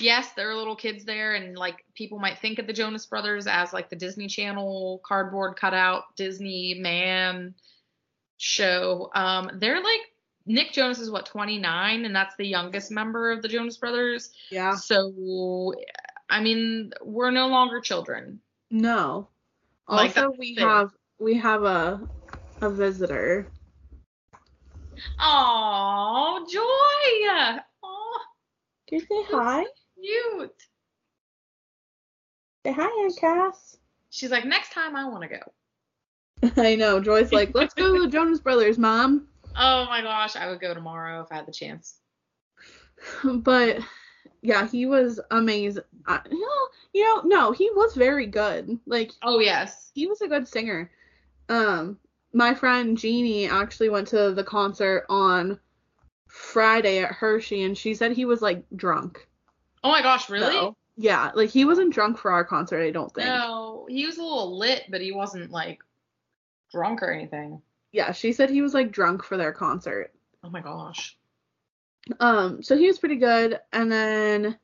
[0.00, 3.46] yes there are little kids there and like people might think of the jonas brothers
[3.46, 7.54] as like the disney channel cardboard cutout disney man
[8.38, 9.10] show.
[9.14, 10.00] Um they're like
[10.46, 14.30] nick jonas is what 29 and that's the youngest member of the jonas brothers.
[14.50, 14.74] Yeah.
[14.74, 15.74] So
[16.30, 18.40] i mean we're no longer children.
[18.70, 19.28] No.
[19.88, 20.66] Like, also we thing.
[20.66, 22.06] have we have a
[22.60, 23.50] a visitor.
[25.20, 27.30] Oh joy
[27.82, 28.20] oh
[28.88, 29.64] can you say hi
[30.00, 30.62] cute
[32.64, 33.76] say hi aunt cass
[34.10, 38.02] she's like next time i want to go i know joy's like let's go to
[38.02, 39.26] the jonas brothers mom
[39.60, 41.98] Oh my gosh, I would go tomorrow if I had the chance.
[43.24, 43.78] but
[44.42, 45.82] yeah, he was amazing.
[46.06, 48.78] I, you know, you know, no, he was very good.
[48.86, 49.90] Like Oh yes.
[49.94, 50.90] he was a good singer.
[51.48, 51.98] Um,
[52.32, 55.58] my friend Jeannie actually went to the concert on
[56.28, 59.26] Friday at Hershey, and she said he was like drunk.
[59.88, 60.52] Oh my gosh, really?
[60.52, 62.82] So, yeah, like he wasn't drunk for our concert.
[62.82, 63.26] I don't think.
[63.26, 65.80] No, he was a little lit, but he wasn't like
[66.70, 67.62] drunk or anything.
[67.90, 70.12] Yeah, she said he was like drunk for their concert.
[70.44, 71.16] Oh my gosh.
[72.20, 74.58] Um, so he was pretty good, and then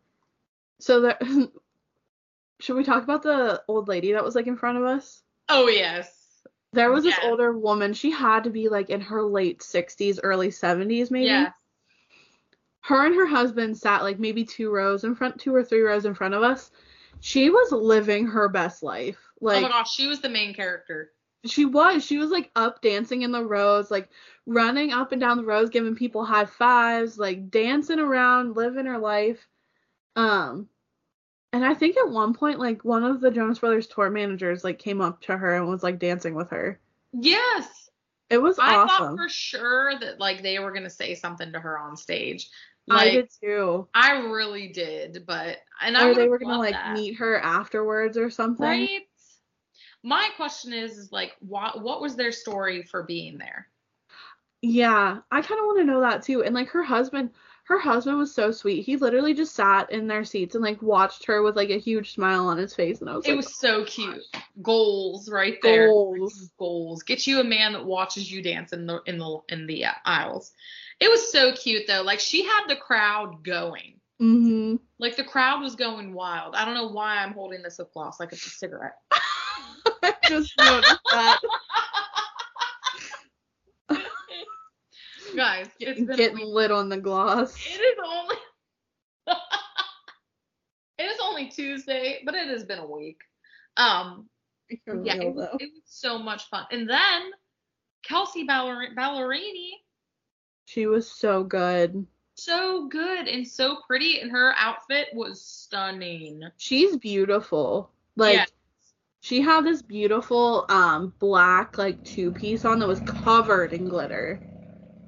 [0.78, 1.18] so there.
[2.60, 5.22] Should we talk about the old lady that was like in front of us?
[5.48, 6.12] Oh yes.
[6.74, 7.94] There was this older woman.
[7.94, 11.26] She had to be like in her late 60s, early 70s, maybe.
[11.26, 11.52] Yes.
[12.86, 16.04] Her and her husband sat like maybe two rows in front, two or three rows
[16.04, 16.70] in front of us.
[17.20, 19.16] She was living her best life.
[19.40, 21.12] Like oh my gosh, she was the main character.
[21.46, 22.04] she was.
[22.04, 24.10] She was like up dancing in the rows, like
[24.44, 28.98] running up and down the rows, giving people high fives, like dancing around, living her
[28.98, 29.48] life.
[30.14, 30.68] Um
[31.54, 34.78] and I think at one point like one of the Jonas Brothers tour managers like
[34.78, 36.78] came up to her and was like dancing with her.
[37.14, 37.88] Yes.
[38.30, 41.78] It was I thought for sure that like they were gonna say something to her
[41.78, 42.48] on stage.
[42.90, 43.88] I did too.
[43.94, 46.94] I really did, but and I Or they were gonna like that.
[46.94, 48.64] meet her afterwards or something.
[48.66, 49.00] right.
[50.02, 53.68] My question is, is like, what what was their story for being there?
[54.62, 56.42] Yeah, I kind of want to know that too.
[56.42, 57.30] And like her husband,
[57.66, 58.82] her husband was so sweet.
[58.84, 62.12] He literally just sat in their seats and like watched her with like a huge
[62.12, 64.22] smile on his face, and I was It like, was so cute.
[64.62, 65.88] Goals right there.
[65.88, 66.50] goals.
[66.58, 67.02] Goals.
[67.02, 69.92] Get you a man that watches you dance in the in the in the uh,
[70.04, 70.52] aisles.
[71.00, 72.02] It was so cute though.
[72.02, 73.98] Like she had the crowd going.
[74.20, 74.76] Mm-hmm.
[74.98, 76.54] Like the crowd was going wild.
[76.54, 78.94] I don't know why I'm holding this lip gloss like it's a cigarette.
[79.10, 81.40] I just noticed that.
[85.36, 87.54] Guys, it's Getting, been getting lit on the gloss.
[87.66, 88.36] It is only
[90.98, 93.20] It is only Tuesday, but it has been a week.
[93.76, 94.28] Um
[94.68, 96.64] yeah, real, it was, it was so much fun.
[96.70, 97.30] And then
[98.02, 99.70] Kelsey Baller- Ballerini
[100.66, 102.06] She was so good.
[102.36, 106.42] so good and so pretty and her outfit was stunning.
[106.56, 107.90] She's beautiful.
[108.16, 108.48] Like
[109.20, 114.40] she had this beautiful um black like two piece on that was covered in glitter.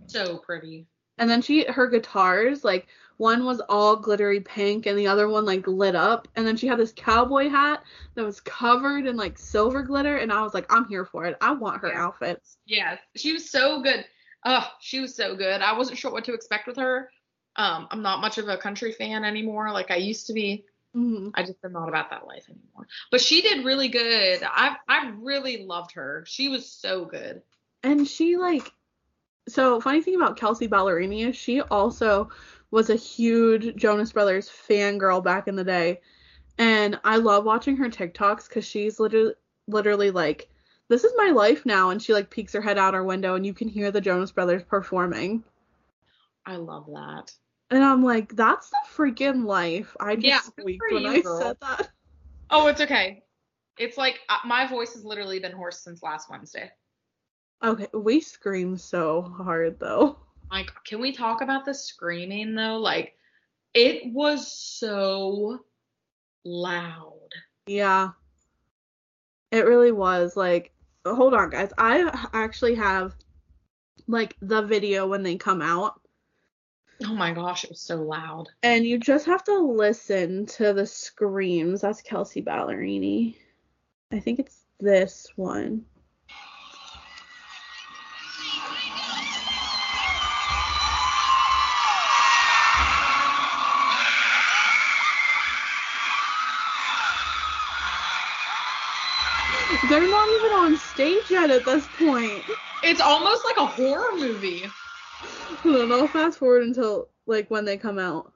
[0.06, 0.86] So pretty.
[1.18, 5.44] And then she her guitars, like one was all glittery pink and the other one
[5.46, 6.28] like lit up.
[6.36, 7.82] And then she had this cowboy hat
[8.14, 11.36] that was covered in like silver glitter and I was like, I'm here for it.
[11.40, 12.04] I want her Yeah.
[12.06, 12.58] outfits.
[12.66, 14.04] Yes, she was so good.
[14.44, 15.62] Oh, she was so good.
[15.62, 17.10] I wasn't sure what to expect with her.
[17.56, 20.66] Um, I'm not much of a country fan anymore, like I used to be.
[20.92, 22.86] hmm I just am not about that life anymore.
[23.10, 24.42] But she did really good.
[24.44, 26.24] I I really loved her.
[26.26, 27.42] She was so good.
[27.82, 28.70] And she like
[29.48, 32.30] so funny thing about Kelsey Ballerini is she also
[32.70, 36.00] was a huge Jonas Brothers fangirl back in the day.
[36.58, 39.34] And I love watching her TikToks because she's literally
[39.68, 40.48] literally like,
[40.88, 43.46] This is my life now and she like peeks her head out her window and
[43.46, 45.44] you can hear the Jonas Brothers performing.
[46.46, 47.32] I love that.
[47.70, 49.96] And I'm like, that's the freaking life.
[49.98, 51.40] I just Yeah, squeaked when I girl.
[51.40, 51.90] said that.
[52.50, 53.22] Oh, it's okay.
[53.78, 56.70] It's like uh, my voice has literally been hoarse since last Wednesday.
[57.62, 60.18] Okay, we scream so hard though.
[60.50, 62.76] Like, can we talk about the screaming though?
[62.78, 63.14] Like,
[63.74, 65.60] it was so
[66.44, 67.28] loud.
[67.66, 68.10] Yeah.
[69.50, 70.72] It really was like
[71.06, 71.72] hold on guys.
[71.78, 73.14] I actually have
[74.06, 76.00] like the video when they come out
[77.04, 78.48] Oh my gosh, it was so loud.
[78.62, 81.82] and you just have to listen to the screams.
[81.82, 83.36] That's Kelsey Ballerini.
[84.12, 85.84] I think it's this one.
[100.96, 102.42] Stage yet at this point.
[102.82, 104.64] It's almost like a horror movie.
[105.62, 108.32] Hold on, I'll fast forward until like when they come out.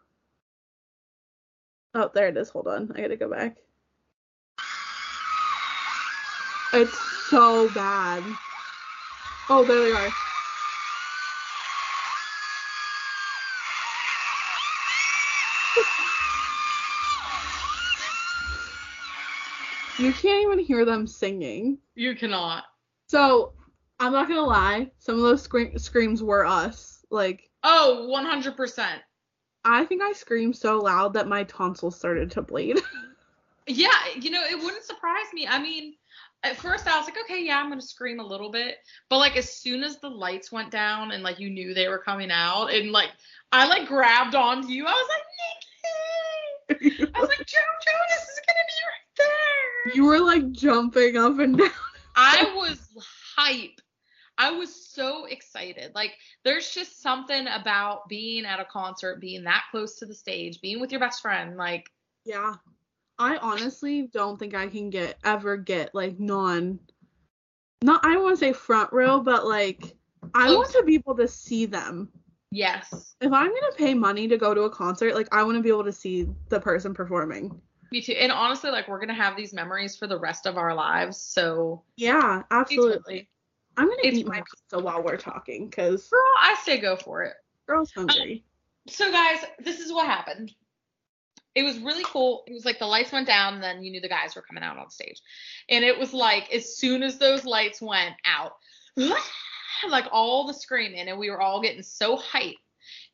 [1.94, 2.50] Oh, there it is.
[2.50, 2.92] Hold on.
[2.94, 3.56] I gotta go back.
[6.74, 6.98] It's
[7.30, 8.36] so bad.
[9.48, 10.14] Oh, there they are.
[20.00, 21.78] You can't even hear them singing.
[21.94, 22.64] You cannot.
[23.08, 23.52] So,
[23.98, 27.04] I'm not gonna lie, some of those scre- screams were us.
[27.10, 29.02] Like, Oh, 100%.
[29.64, 32.80] I think I screamed so loud that my tonsils started to bleed.
[33.66, 33.90] Yeah,
[34.20, 35.46] you know, it wouldn't surprise me.
[35.46, 35.94] I mean,
[36.42, 38.78] at first I was like, okay, yeah, I'm gonna scream a little bit,
[39.08, 41.98] but like as soon as the lights went down and like you knew they were
[41.98, 43.10] coming out, and like
[43.52, 45.08] I like grabbed onto you, I was
[46.80, 48.40] like, Nikki, I was like, Joe Jonas is
[49.94, 51.70] you were like jumping up and down.
[52.16, 52.78] I was
[53.36, 53.80] hype.
[54.38, 55.92] I was so excited.
[55.94, 56.12] Like,
[56.44, 60.80] there's just something about being at a concert, being that close to the stage, being
[60.80, 61.56] with your best friend.
[61.56, 61.90] Like,
[62.24, 62.54] Yeah.
[63.18, 66.78] I honestly don't think I can get ever get like non
[67.82, 69.94] not I want to say front row, but like
[70.34, 70.56] I Close.
[70.56, 72.08] want to be able to see them.
[72.50, 75.62] yes, If I'm gonna pay money to go to a concert, like I want to
[75.62, 77.60] be able to see the person performing.
[77.90, 78.12] Me too.
[78.12, 81.18] And honestly, like, we're gonna have these memories for the rest of our lives.
[81.18, 83.28] So, Yeah, absolutely.
[83.76, 87.22] I'm gonna It's eat my pizza while we're talking because girl, I say go for
[87.22, 87.34] it.
[87.66, 88.44] girl's um, hungry.
[88.88, 90.52] so guys, this is what happened.
[91.54, 92.44] It was really cool.
[92.46, 94.62] It was like the lights went down, and then you knew the guys were coming
[94.62, 95.20] out on stage.
[95.68, 98.52] And it was like as soon as those lights went out,
[99.88, 102.54] like all the screaming, and we were all getting so hyped.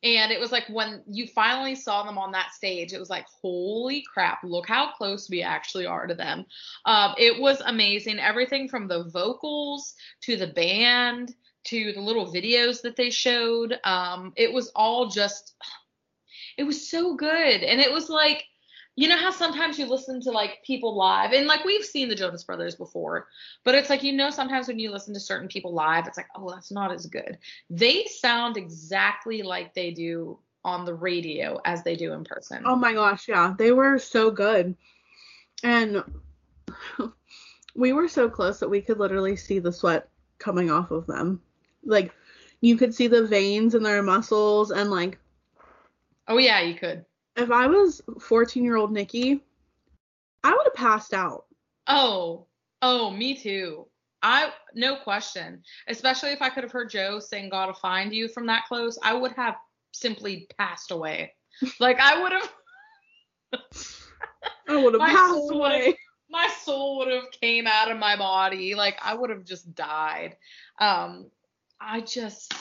[0.03, 3.25] And it was like when you finally saw them on that stage, it was like,
[3.41, 6.45] holy crap, look how close we actually are to them.
[6.85, 8.19] Um, it was amazing.
[8.19, 11.33] Everything from the vocals to the band
[11.65, 13.79] to the little videos that they showed.
[13.83, 15.55] Um, it was all just,
[16.57, 17.63] it was so good.
[17.63, 18.45] And it was like,
[18.97, 22.15] you know how sometimes you listen to like people live and like we've seen the
[22.15, 23.27] Jonas Brothers before,
[23.63, 26.27] but it's like you know sometimes when you listen to certain people live, it's like,
[26.35, 27.37] oh, that's not as good.
[27.69, 32.63] They sound exactly like they do on the radio as they do in person.
[32.65, 33.53] Oh my gosh, yeah.
[33.55, 34.75] They were so good.
[35.63, 36.03] And
[37.75, 41.39] we were so close that we could literally see the sweat coming off of them.
[41.85, 42.11] Like
[42.61, 45.19] you could see the veins in their muscles and like
[46.27, 47.05] Oh yeah, you could.
[47.37, 49.43] If I was 14 year old Nikki,
[50.43, 51.45] I would have passed out.
[51.87, 52.45] Oh,
[52.81, 53.87] oh, me too.
[54.23, 55.61] I no question.
[55.87, 59.13] Especially if I could have heard Joe saying "Gotta Find You" from that close, I
[59.13, 59.55] would have
[59.93, 61.33] simply passed away.
[61.79, 62.53] Like I would have.
[64.69, 65.97] I would have passed soul away.
[66.29, 70.35] my soul would have came out of my body like i would have just died
[70.79, 71.31] um
[71.79, 72.53] i just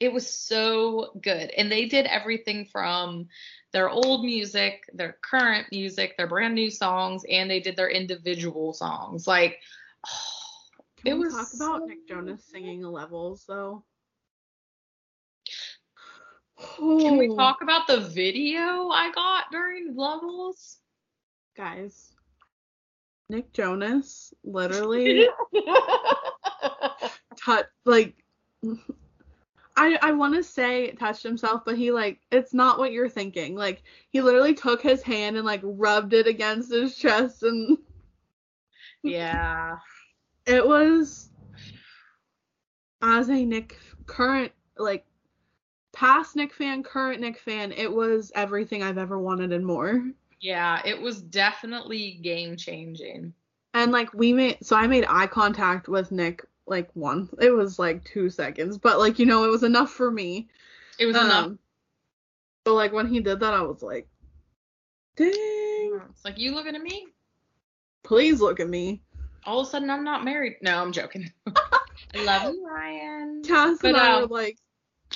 [0.00, 3.28] it was so good and they did everything from
[3.72, 8.72] their old music their current music their brand new songs and they did their individual
[8.72, 9.58] songs like
[10.96, 13.84] Can it we was talk about Nick Jonas singing levels though?
[17.00, 20.78] can we Oh, talk about the video i got during levels
[21.56, 22.12] guys?
[23.28, 25.26] Nick Jonas literally
[27.36, 28.14] touch like
[29.76, 33.54] I I want to say touched himself, but he like it's not what you're thinking.
[33.56, 37.78] Like he literally took his hand and like rubbed it against his chest, and
[39.02, 39.76] yeah
[40.46, 41.30] it was
[43.02, 45.04] as a Nick current like
[45.92, 50.02] past Nick fan, current Nick fan, it was everything I've ever wanted and more.
[50.40, 53.32] yeah it was definitely game changing
[53.74, 57.28] And like we made so I made eye contact with Nick like one.
[57.40, 60.48] It was like two seconds, but like you know it was enough for me.
[60.98, 61.58] it was enough Um,
[62.64, 64.08] But like when he did that, I was like,
[65.16, 67.06] dang, It's like you looking at me.
[68.04, 69.02] please look at me.
[69.44, 70.54] All of a sudden, I'm not married.
[70.62, 71.32] No, I'm joking.
[72.14, 73.42] I love you, Ryan.
[73.42, 74.56] Cass But, and I um, were like,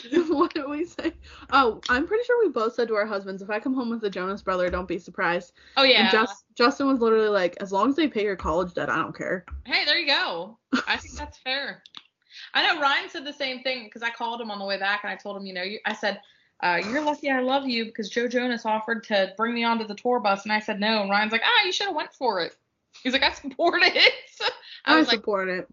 [0.28, 1.12] what did we say?
[1.50, 4.04] Oh, I'm pretty sure we both said to our husbands, if I come home with
[4.04, 5.52] a Jonas brother, don't be surprised.
[5.76, 6.02] Oh yeah.
[6.02, 8.96] And Just, Justin was literally like, as long as they pay your college debt, I
[8.96, 9.44] don't care.
[9.64, 10.58] Hey, there you go.
[10.86, 11.82] I think that's fair.
[12.54, 15.04] I know Ryan said the same thing because I called him on the way back
[15.04, 16.20] and I told him, you know, you, I said,
[16.60, 19.94] uh, you're lucky I love you because Joe Jonas offered to bring me onto the
[19.94, 21.02] tour bus and I said no.
[21.02, 22.54] And Ryan's like, ah, you should have went for it.
[23.02, 24.12] He's like, I support it.
[24.84, 25.68] I I, was like, support it.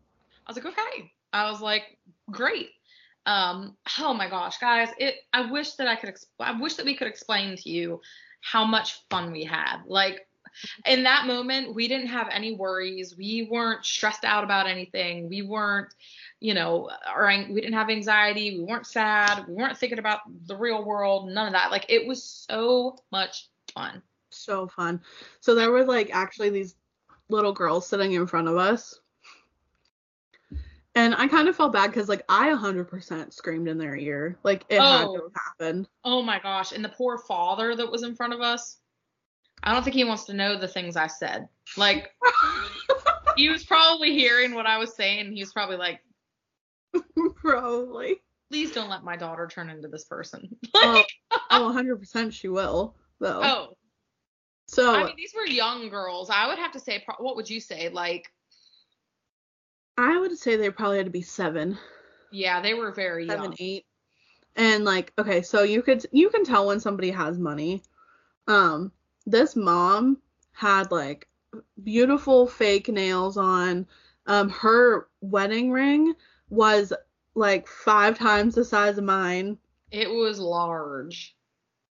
[0.45, 1.11] I was like, okay.
[1.31, 1.97] I was like,
[2.29, 2.69] great.
[3.25, 5.15] Um, oh my gosh, guys, it.
[5.31, 6.09] I wish that I could.
[6.09, 8.01] Exp- I wish that we could explain to you
[8.41, 9.83] how much fun we had.
[9.85, 10.27] Like
[10.85, 13.15] in that moment, we didn't have any worries.
[13.17, 15.29] We weren't stressed out about anything.
[15.29, 15.93] We weren't,
[16.39, 18.57] you know, or we didn't have anxiety.
[18.59, 19.47] We weren't sad.
[19.47, 21.29] We weren't thinking about the real world.
[21.29, 21.71] None of that.
[21.71, 24.01] Like it was so much fun.
[24.29, 25.01] So fun.
[25.39, 26.75] So there were like actually these
[27.29, 28.99] little girls sitting in front of us.
[30.95, 34.37] And I kind of felt bad because like I 100% screamed in their ear.
[34.43, 35.15] Like it had Oh.
[35.17, 35.87] to have happened.
[36.03, 36.71] Oh my gosh.
[36.71, 38.77] And the poor father that was in front of us.
[39.63, 41.47] I don't think he wants to know the things I said.
[41.77, 42.11] Like
[43.37, 45.33] he was probably hearing what I was saying.
[45.33, 45.99] He was probably like,
[47.35, 48.17] Probably.
[48.51, 50.55] please don't let my daughter turn into this person.
[50.75, 51.03] Oh,
[51.51, 53.41] oh, 100% she will, though.
[53.43, 53.77] oh,
[54.67, 56.29] so I mean, these were young girls.
[56.29, 57.89] I would have to say, what would you say?
[57.89, 58.31] Like,
[59.97, 61.77] I would say they probably had to be seven,
[62.33, 63.55] yeah, they were very seven, young.
[63.59, 63.85] eight.
[64.55, 67.83] And like, okay, so you could you can tell when somebody has money.
[68.47, 68.91] Um,
[69.25, 70.17] this mom
[70.51, 71.27] had like
[71.83, 73.87] beautiful fake nails on.
[74.25, 76.13] Um, her wedding ring
[76.49, 76.93] was
[77.35, 79.57] like five times the size of mine.
[79.91, 81.35] It was large.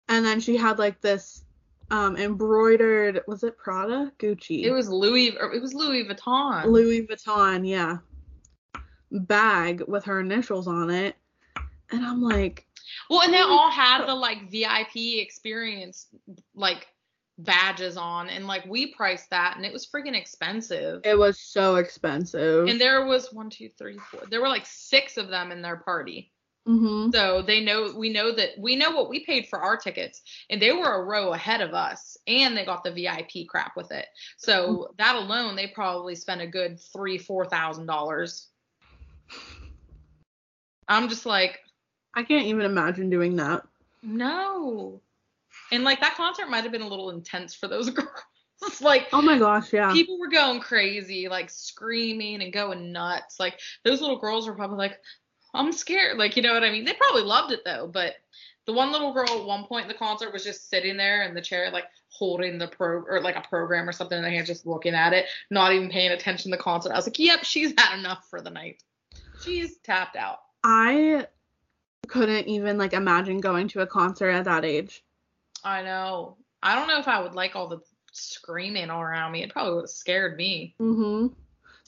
[0.07, 1.43] And then she had like this
[1.91, 4.11] um embroidered was it Prada?
[4.19, 4.63] Gucci.
[4.63, 5.35] It was Louis.
[5.37, 6.65] Or it was Louis Vuitton.
[6.65, 7.97] Louis Vuitton, yeah.
[9.11, 11.15] Bag with her initials on it.
[11.91, 12.67] And I'm like,
[13.09, 16.07] Well, and they all had the like VIP experience
[16.53, 16.87] like
[17.39, 21.01] badges on, and like we priced that, and it was freaking expensive.
[21.03, 22.67] it was so expensive.
[22.67, 24.21] And there was one, two, three, four.
[24.29, 26.31] There were like six of them in their party.
[26.67, 27.11] Mm-hmm.
[27.11, 30.61] So they know we know that we know what we paid for our tickets, and
[30.61, 34.05] they were a row ahead of us, and they got the VIP crap with it.
[34.37, 38.49] So that alone, they probably spent a good three, four thousand dollars.
[40.87, 41.59] I'm just like,
[42.15, 43.63] I can't even imagine doing that.
[44.03, 45.01] no.
[45.71, 48.81] And like that concert might have been a little intense for those girls.
[48.81, 49.91] like Oh my gosh, yeah.
[49.93, 53.39] people were going crazy, like screaming and going nuts.
[53.39, 54.97] Like those little girls were probably like,
[55.53, 56.17] I'm scared.
[56.17, 56.85] Like, you know what I mean?
[56.85, 58.15] They probably loved it though, but
[58.65, 61.33] the one little girl at one point in the concert was just sitting there in
[61.33, 64.45] the chair, like holding the pro or like a program or something in their hand,
[64.45, 66.91] just looking at it, not even paying attention to the concert.
[66.91, 68.83] I was like, Yep, she's had enough for the night.
[69.43, 70.39] She's tapped out.
[70.63, 71.25] I
[72.07, 75.03] couldn't even like imagine going to a concert at that age.
[75.63, 76.37] I know.
[76.61, 77.79] I don't know if I would like all the
[78.11, 79.43] screaming all around me.
[79.43, 80.75] It probably would have scared me.
[80.79, 81.33] Mm-hmm.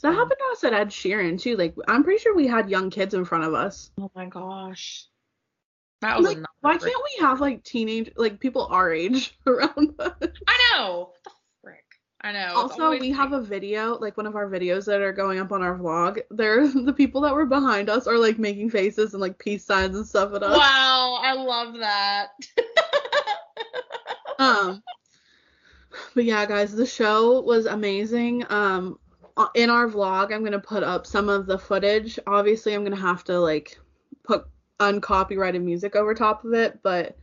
[0.01, 1.55] So that happened to us at Ed Sheeran too.
[1.55, 3.91] Like I'm pretty sure we had young kids in front of us.
[3.99, 5.05] Oh my gosh.
[6.01, 10.15] That was Like, why can't we have like teenage like people our age around us?
[10.47, 11.11] I know.
[11.11, 11.31] What the
[11.61, 11.85] frick?
[12.21, 12.53] I know.
[12.55, 15.61] Also, we have a video, like one of our videos that are going up on
[15.61, 16.19] our vlog.
[16.31, 19.95] There, the people that were behind us are like making faces and like peace signs
[19.95, 20.57] and stuff at us.
[20.57, 22.29] Wow, I love that.
[24.39, 24.81] Um,
[26.15, 28.43] but yeah, guys, the show was amazing.
[28.49, 28.97] Um,
[29.55, 32.19] in our vlog, I'm gonna put up some of the footage.
[32.27, 33.79] Obviously, I'm gonna have to like
[34.23, 34.45] put
[34.79, 37.17] uncopyrighted music over top of it, but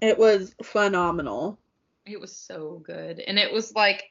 [0.00, 1.58] it was phenomenal.
[2.06, 3.20] it was so good.
[3.20, 4.04] And it was like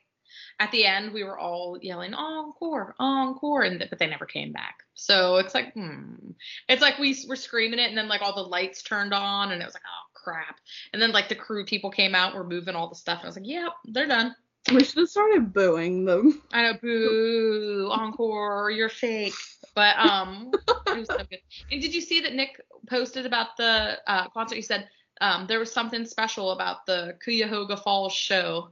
[0.60, 4.80] at the end we were all yelling encore, encore and but they never came back.
[4.96, 6.32] So it's like hmm.
[6.70, 9.62] It's like we were screaming it and then like all the lights turned on and
[9.62, 10.60] it was like oh crap.
[10.94, 13.28] And then like the crew people came out, were moving all the stuff and I
[13.28, 14.36] was like, "Yep, they're done."
[14.72, 16.42] We should have started booing them.
[16.54, 19.34] I know, boo, encore, you're fake.
[19.76, 20.52] But um,
[20.88, 21.40] it was so good.
[21.72, 24.56] And did you see that Nick posted about the uh, concert?
[24.56, 24.88] He said
[25.20, 28.70] um, there was something special about the Cuyahoga Falls show.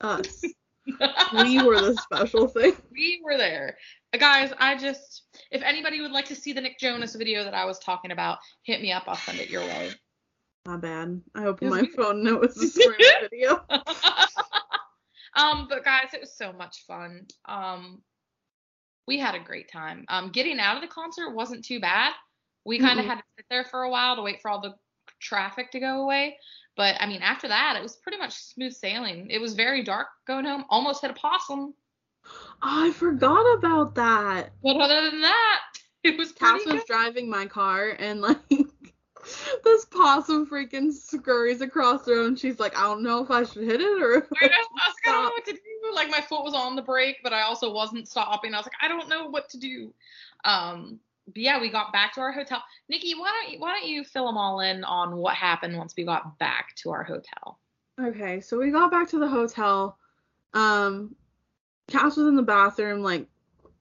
[0.00, 0.42] Us.
[1.32, 2.74] we were the special thing.
[2.90, 3.76] we were there,
[4.12, 4.52] Uh, guys.
[4.58, 5.22] I just,
[5.52, 8.38] if anybody would like to see the Nick Jonas video that I was talking about,
[8.64, 9.04] hit me up.
[9.06, 9.92] I'll send it your way.
[10.66, 11.20] Not bad.
[11.34, 13.64] I opened my phone and it was a screen video.
[15.36, 17.26] um, but guys, it was so much fun.
[17.46, 18.00] Um,
[19.08, 20.04] we had a great time.
[20.08, 22.12] Um, getting out of the concert wasn't too bad.
[22.64, 23.08] We kind of Mm-mm.
[23.08, 24.74] had to sit there for a while to wait for all the
[25.20, 26.36] traffic to go away.
[26.76, 29.28] But I mean, after that, it was pretty much smooth sailing.
[29.30, 30.64] It was very dark going home.
[30.70, 31.74] Almost hit a possum.
[32.62, 34.52] I forgot about that.
[34.62, 35.60] But other than that,
[36.04, 36.86] it was pretty Cass was good.
[36.86, 38.38] driving my car and like
[39.64, 43.64] this possum freaking scurries across the and she's like, I don't know if I should
[43.64, 44.48] hit it or if I I.
[44.48, 45.94] I was like, I don't know what to do.
[45.94, 48.54] Like my foot was on the brake, but I also wasn't stopping.
[48.54, 49.92] I was like, I don't know what to do.
[50.44, 52.62] Um, but yeah, we got back to our hotel.
[52.88, 55.94] Nikki, why don't you why don't you fill them all in on what happened once
[55.96, 57.58] we got back to our hotel?
[58.00, 59.98] Okay, so we got back to the hotel.
[60.54, 61.14] Um
[61.88, 63.26] Cass was in the bathroom, like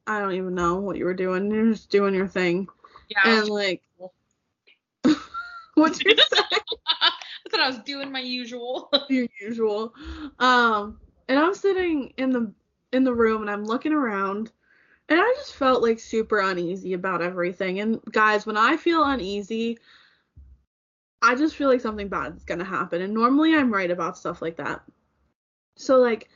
[0.08, 1.52] I don't even know what you were doing.
[1.52, 2.68] You're just doing your thing.
[3.10, 3.82] Yeah, and like
[5.82, 6.58] what'd you say?
[7.02, 7.12] I
[7.50, 8.90] thought I was doing my usual.
[9.10, 9.94] your usual.
[10.40, 12.54] Um, and I'm sitting in the
[12.94, 14.52] in the room and I'm looking around,
[15.10, 17.80] and I just felt like super uneasy about everything.
[17.80, 19.80] And guys, when I feel uneasy,
[21.22, 23.02] I just feel like something bad is gonna happen.
[23.02, 24.82] And normally I'm right about stuff like that.
[25.78, 26.30] So like,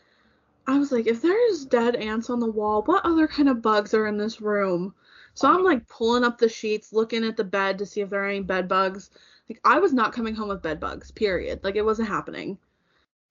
[0.67, 3.93] I was like, if there's dead ants on the wall, what other kind of bugs
[3.93, 4.95] are in this room?
[5.35, 8.23] So I'm like pulling up the sheets, looking at the bed to see if there
[8.23, 9.11] are any bed bugs.
[9.49, 11.63] Like I was not coming home with bed bugs, period.
[11.63, 12.57] Like it wasn't happening.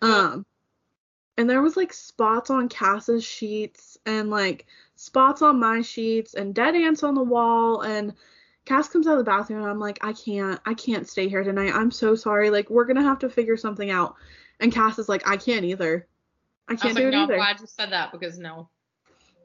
[0.03, 0.47] Um
[1.37, 6.55] and there was like spots on Cass's sheets and like spots on my sheets and
[6.55, 8.15] dead ants on the wall and
[8.65, 11.45] Cass comes out of the bathroom and I'm like, I can't, I can't stay here
[11.45, 11.75] tonight.
[11.75, 12.49] I'm so sorry.
[12.51, 14.15] Like we're gonna have to figure something out.
[14.61, 16.07] And Cass is like, I can't either.
[16.69, 17.37] I I can't like, do it no, either.
[17.37, 18.69] glad you said that because no.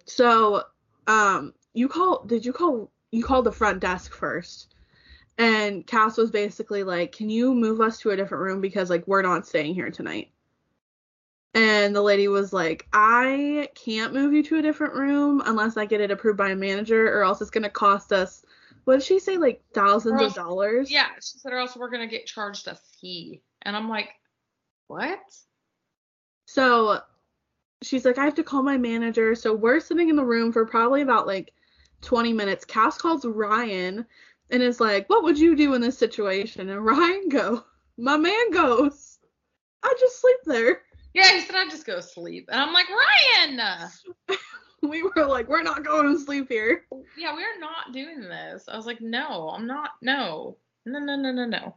[0.06, 0.64] So,
[1.08, 2.24] um, you call?
[2.24, 2.90] Did you call?
[3.12, 4.76] You called the front desk first,
[5.40, 9.08] and Cass was basically like, "Can you move us to a different room because like
[9.08, 10.32] we're not staying here tonight."
[11.56, 15.86] And the lady was like, "I can't move you to a different room unless I
[15.86, 18.46] get it approved by a manager, or else it's gonna cost us."
[18.84, 19.38] What did she say?
[19.38, 20.92] Like thousands Or of dollars?
[20.92, 23.42] Yeah, she said, or else we're gonna get charged a fee.
[23.62, 24.10] And I'm like,
[24.88, 25.20] what?
[26.48, 27.00] So
[27.82, 29.36] she's like, I have to call my manager.
[29.36, 31.54] So we're sitting in the room for probably about like
[32.02, 32.66] 20 minutes.
[32.66, 34.06] Cass calls Ryan
[34.50, 36.70] and is like, What would you do in this situation?
[36.70, 37.64] And Ryan go,
[37.98, 39.20] My man goes,
[39.84, 40.82] I just sleep there.
[41.14, 42.50] Yeah, he said I'd just go sleep.
[42.52, 43.90] And I'm like, Ryan!
[44.84, 46.86] we were like, we're not going to sleep here.
[47.18, 48.66] Yeah, we're not doing this.
[48.68, 49.92] I was like, no, I'm not.
[50.02, 51.76] No, no, no, no, no, no.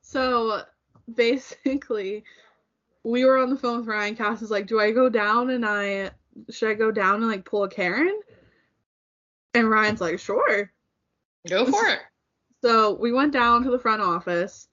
[0.00, 0.62] So
[1.12, 2.24] basically,
[3.02, 4.16] we were on the phone with Ryan.
[4.16, 6.10] Cass is like, do I go down and I
[6.50, 8.20] should I go down and like pull a Karen?
[9.54, 10.70] And Ryan's like, sure.
[11.48, 12.00] Go for it.
[12.62, 14.68] So we went down to the front office,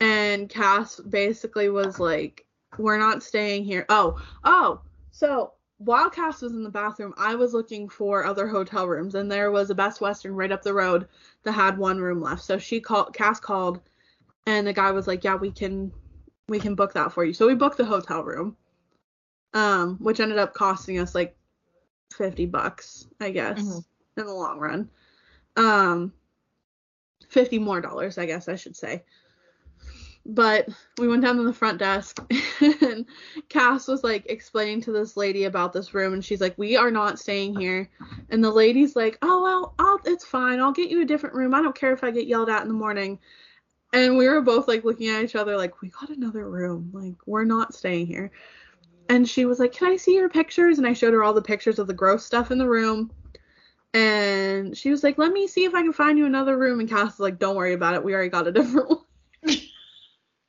[0.00, 4.80] and Cass basically was like, "We're not staying here." Oh, oh.
[5.10, 9.30] So while Cass was in the bathroom, I was looking for other hotel rooms, and
[9.30, 11.08] there was a Best Western right up the road
[11.44, 12.42] that had one room left.
[12.42, 13.80] So she called, Cass called,
[14.46, 15.92] and the guy was like, "Yeah, we can,
[16.48, 18.56] we can book that for you." So we booked the hotel room,
[19.54, 21.36] um, which ended up costing us like
[22.12, 23.84] fifty bucks, I guess, Mhm.
[24.16, 24.90] in the long run.
[25.58, 26.12] Um,
[27.28, 29.04] fifty more dollars, I guess I should say.
[30.24, 32.22] But we went down to the front desk
[32.82, 33.06] and
[33.48, 36.90] Cass was like explaining to this lady about this room and she's like, We are
[36.90, 37.88] not staying here.
[38.28, 40.60] And the lady's like, Oh well, I'll it's fine.
[40.60, 41.54] I'll get you a different room.
[41.54, 43.18] I don't care if I get yelled at in the morning.
[43.94, 46.90] And we were both like looking at each other like, We got another room.
[46.92, 48.30] Like, we're not staying here.
[49.08, 50.76] And she was like, Can I see your pictures?
[50.76, 53.10] And I showed her all the pictures of the gross stuff in the room.
[53.94, 56.80] And she was like, Let me see if I can find you another room.
[56.80, 58.04] And Cass was like, Don't worry about it.
[58.04, 58.98] We already got a different one.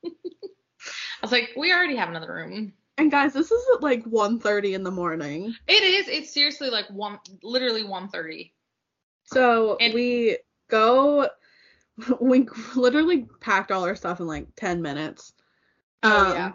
[0.04, 2.72] I was like, we already have another room.
[2.98, 5.54] And guys, this is at like 1.30 in the morning.
[5.68, 6.08] It is.
[6.08, 8.52] It's seriously like one, literally 1:30.
[9.26, 10.38] So And- we
[10.70, 11.28] go,
[12.22, 15.34] we literally packed all our stuff in like 10 minutes.
[16.04, 16.52] Oh, Um, yeah.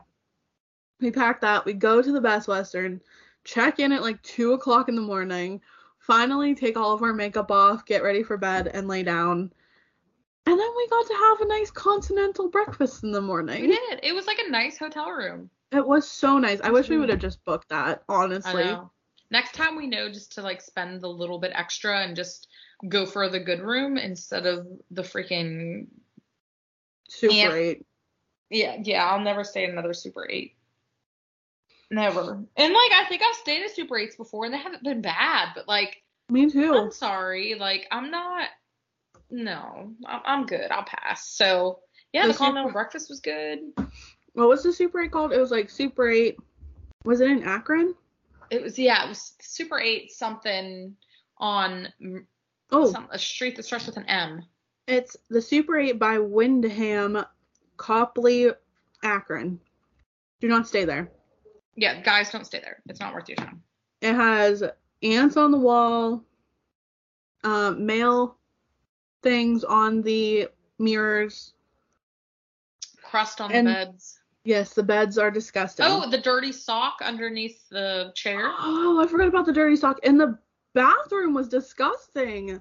[1.00, 1.64] We packed that.
[1.66, 3.00] We go to the Best Western,
[3.44, 5.60] check in at like 2 o'clock in the morning,
[6.06, 9.52] finally take all of our makeup off, get ready for bed, and lay down.
[10.46, 13.62] And then we got to have a nice continental breakfast in the morning.
[13.62, 14.00] We did.
[14.02, 15.48] It was like a nice hotel room.
[15.72, 16.60] It was so nice.
[16.60, 17.12] I wish we would mm-hmm.
[17.12, 18.64] have just booked that, I honestly.
[18.64, 18.90] know.
[19.30, 22.48] Next time we know just to like spend the little bit extra and just
[22.88, 25.86] go for the good room instead of the freaking
[27.08, 27.86] Super And- 8.
[28.50, 30.53] yeah yeah I'll never stay in another Super Eight.
[31.94, 32.42] Never.
[32.56, 35.50] And like I think I've stayed at Super Eights before and they haven't been bad,
[35.54, 36.74] but like Me too.
[36.74, 38.48] I'm sorry, like I'm not.
[39.30, 40.70] No, I'm, I'm good.
[40.70, 41.28] I'll pass.
[41.28, 41.80] So
[42.12, 43.58] yeah, The the continental Super- breakfast was good.
[44.34, 45.32] What was the Super 8 called?
[45.32, 46.36] It was like Super 8.
[47.04, 47.94] Was it in Akron?
[48.50, 50.96] It was yeah, it was Super Eight something
[51.38, 51.88] on
[52.72, 54.42] Oh, some, a street that starts with an M.
[54.88, 57.24] it's the Super 8 by Wyndham,
[57.76, 58.50] Copley,
[59.04, 59.60] Akron.
[60.40, 61.10] Do not stay there.
[61.76, 62.78] Yeah, guys, don't stay there.
[62.88, 63.62] It's not worth your time.
[64.00, 64.62] It has
[65.02, 66.22] ants on the wall,
[67.42, 68.36] um, mail
[69.22, 70.48] things on the
[70.78, 71.54] mirrors.
[73.02, 74.20] Crust on And- the beds.
[74.46, 75.86] Yes, the beds are disgusting.
[75.88, 78.52] Oh, the dirty sock underneath the chair.
[78.58, 79.98] Oh, I forgot about the dirty sock.
[80.02, 80.38] And the
[80.74, 82.60] bathroom was disgusting.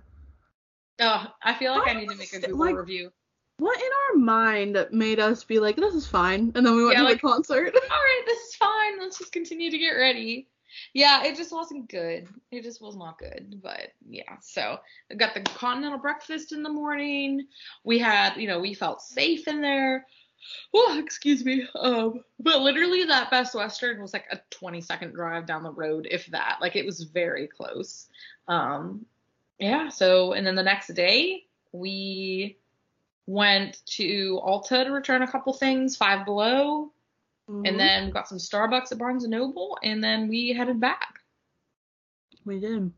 [0.99, 3.11] Oh, I feel like I Why need to make a Google like- review.
[3.58, 6.51] What in our mind made us be like, this is fine?
[6.56, 7.74] And then we went Yeah, to like- the concert.
[7.76, 8.99] All right, this is fine.
[8.99, 10.47] Let's just continue to get ready.
[10.93, 12.28] Yeah, it just wasn't good.
[12.51, 13.60] It just was not good.
[13.62, 14.80] But yeah, so
[15.12, 17.45] I got the continental breakfast in the morning.
[17.84, 20.06] We had, you know, we felt safe in there.
[20.74, 21.66] Oh, excuse me.
[21.74, 26.06] Um, but literally that Best Western was like a 20 second drive down the road,
[26.12, 26.58] if that.
[26.60, 28.10] Like it was very close.
[28.49, 29.06] Um,
[29.58, 29.88] yeah.
[29.88, 32.58] So and then the next day we
[33.26, 36.91] went to Ulta to return a couple things, Five Below,
[37.49, 37.67] Mhm.
[37.67, 41.19] and then got some Starbucks at Barnes and Noble, and then we headed back.
[42.45, 42.91] we did.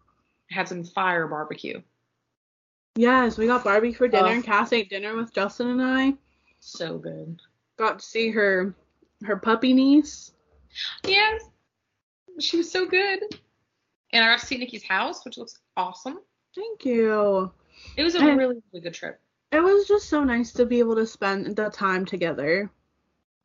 [0.49, 1.80] Had some fire barbecue.
[2.95, 4.28] Yes, we got Barbie for dinner.
[4.28, 4.32] Oh.
[4.32, 6.13] and Cass ate dinner with Justin and I.
[6.61, 7.39] So good.
[7.78, 8.73] Got to see her
[9.23, 10.32] her puppy niece.
[11.05, 11.43] Yes,
[12.39, 13.21] she was so good.
[14.13, 16.19] And I got to see Nikki's house, which looks awesome.
[16.55, 17.51] Thank you.
[17.97, 19.19] It was a And- really, really good trip.
[19.52, 22.70] It was just so nice to be able to spend the time together.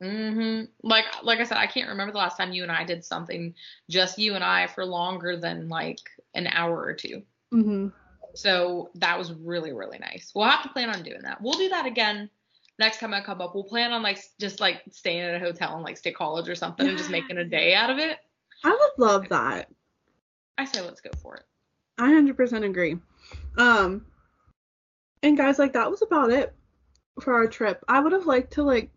[0.01, 3.05] hmm Like, like I said, I can't remember the last time you and I did
[3.05, 3.53] something
[3.89, 5.99] just you and I for longer than like
[6.33, 7.23] an hour or two.
[7.51, 7.87] hmm
[8.33, 10.31] So that was really, really nice.
[10.33, 11.41] We'll have to plan on doing that.
[11.41, 12.29] We'll do that again
[12.79, 13.53] next time I come up.
[13.53, 16.55] We'll plan on like just like staying at a hotel and like State College or
[16.55, 18.17] something and just making a day out of it.
[18.63, 19.69] I would love that.
[20.57, 21.43] I say let's go for it.
[21.97, 22.97] I 100% agree.
[23.57, 24.05] Um,
[25.23, 26.55] and guys, like that was about it
[27.19, 27.83] for our trip.
[27.87, 28.91] I would have liked to like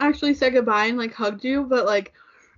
[0.00, 2.12] actually say goodbye and like hugged you, but like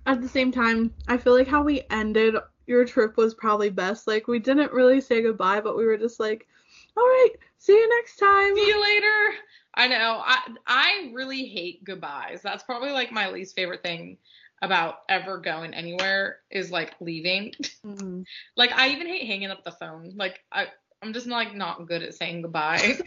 [0.05, 4.07] at the same time, I feel like how we ended your trip was probably best.
[4.07, 6.47] Like we didn't really say goodbye, but we were just like,
[6.95, 8.55] all right, see you next time.
[8.55, 9.37] See you later.
[9.73, 10.21] I know.
[10.25, 12.41] I I really hate goodbyes.
[12.41, 14.17] That's probably like my least favorite thing
[14.61, 17.53] about ever going anywhere is like leaving.
[17.85, 18.25] Mhm.
[18.57, 20.13] like I even hate hanging up the phone.
[20.15, 20.67] Like I
[21.01, 22.99] I'm just like not good at saying goodbye.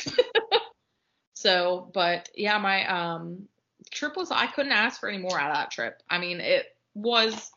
[1.35, 3.49] so, but yeah, my um
[3.91, 6.03] trip was I couldn't ask for any more out of that trip.
[6.09, 7.51] I mean, it was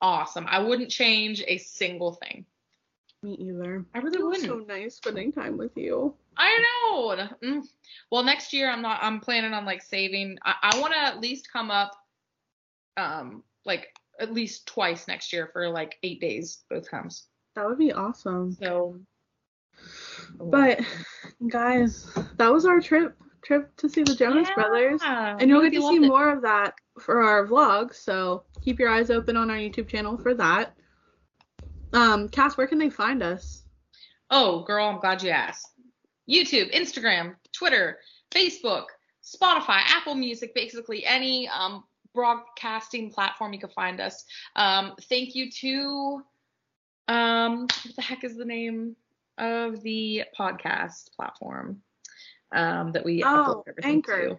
[0.00, 0.46] awesome.
[0.48, 2.44] I wouldn't change a single thing.
[3.22, 3.84] Me either.
[3.94, 4.68] I really It was wouldn't.
[4.68, 6.14] so nice spending time with you.
[6.36, 6.58] I
[6.90, 7.28] know.
[7.42, 7.62] Mm.
[8.10, 8.98] Well, next year I'm not.
[9.02, 10.38] I'm planning on like saving.
[10.44, 11.92] I, I want to at least come up,
[12.96, 17.26] um, like at least twice next year for like eight days both times.
[17.54, 18.52] That would be awesome.
[18.52, 18.98] So.
[20.38, 20.80] But
[21.48, 25.00] guys, that was our trip trip to see the Jonas Brothers.
[25.04, 26.00] And you'll get to see it.
[26.00, 30.16] more of that for our vlog, so keep your eyes open on our YouTube channel
[30.16, 30.74] for that.
[31.92, 33.64] Um, Cass, where can they find us?
[34.30, 35.66] Oh, girl, I'm glad you asked.
[36.28, 37.98] YouTube, Instagram, Twitter,
[38.30, 38.86] Facebook,
[39.22, 44.24] Spotify, Apple Music, basically any um, broadcasting platform you can find us.
[44.56, 46.22] Um, thank you to
[47.08, 48.96] um, what the heck is the name
[49.38, 51.82] of the podcast platform
[52.52, 54.28] um, that we Oh, upload everything Anchor.
[54.30, 54.38] to?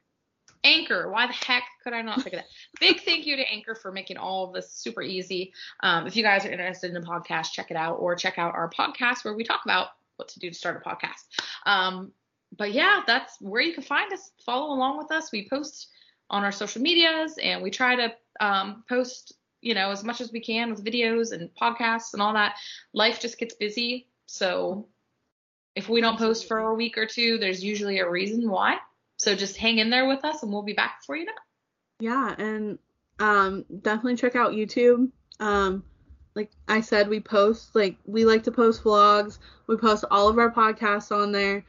[0.66, 1.12] Anchor.
[1.12, 2.46] Why the heck could I not think of that?
[2.80, 5.54] Big thank you to Anchor for making all of this super easy.
[5.82, 8.54] Um, if you guys are interested in a podcast, check it out or check out
[8.56, 11.26] our podcast where we talk about what to do to start a podcast.
[11.66, 12.14] Um,
[12.56, 14.32] but yeah, that's where you can find us.
[14.46, 15.32] Follow along with us.
[15.32, 15.90] We post
[16.30, 20.32] on our social medias and we try to um, post, you know, as much as
[20.32, 22.56] we can with videos and podcasts and all that.
[22.94, 24.08] Life just gets busy.
[24.34, 24.88] So
[25.76, 28.78] if we don't post for a week or two, there's usually a reason why.
[29.18, 31.32] So just hang in there with us and we'll be back before you know.
[32.00, 32.80] Yeah, and
[33.20, 35.12] um, definitely check out YouTube.
[35.40, 35.84] Um,
[36.34, 39.38] like I said, we post like we like to post vlogs.
[39.68, 41.64] We post all of our podcasts on there.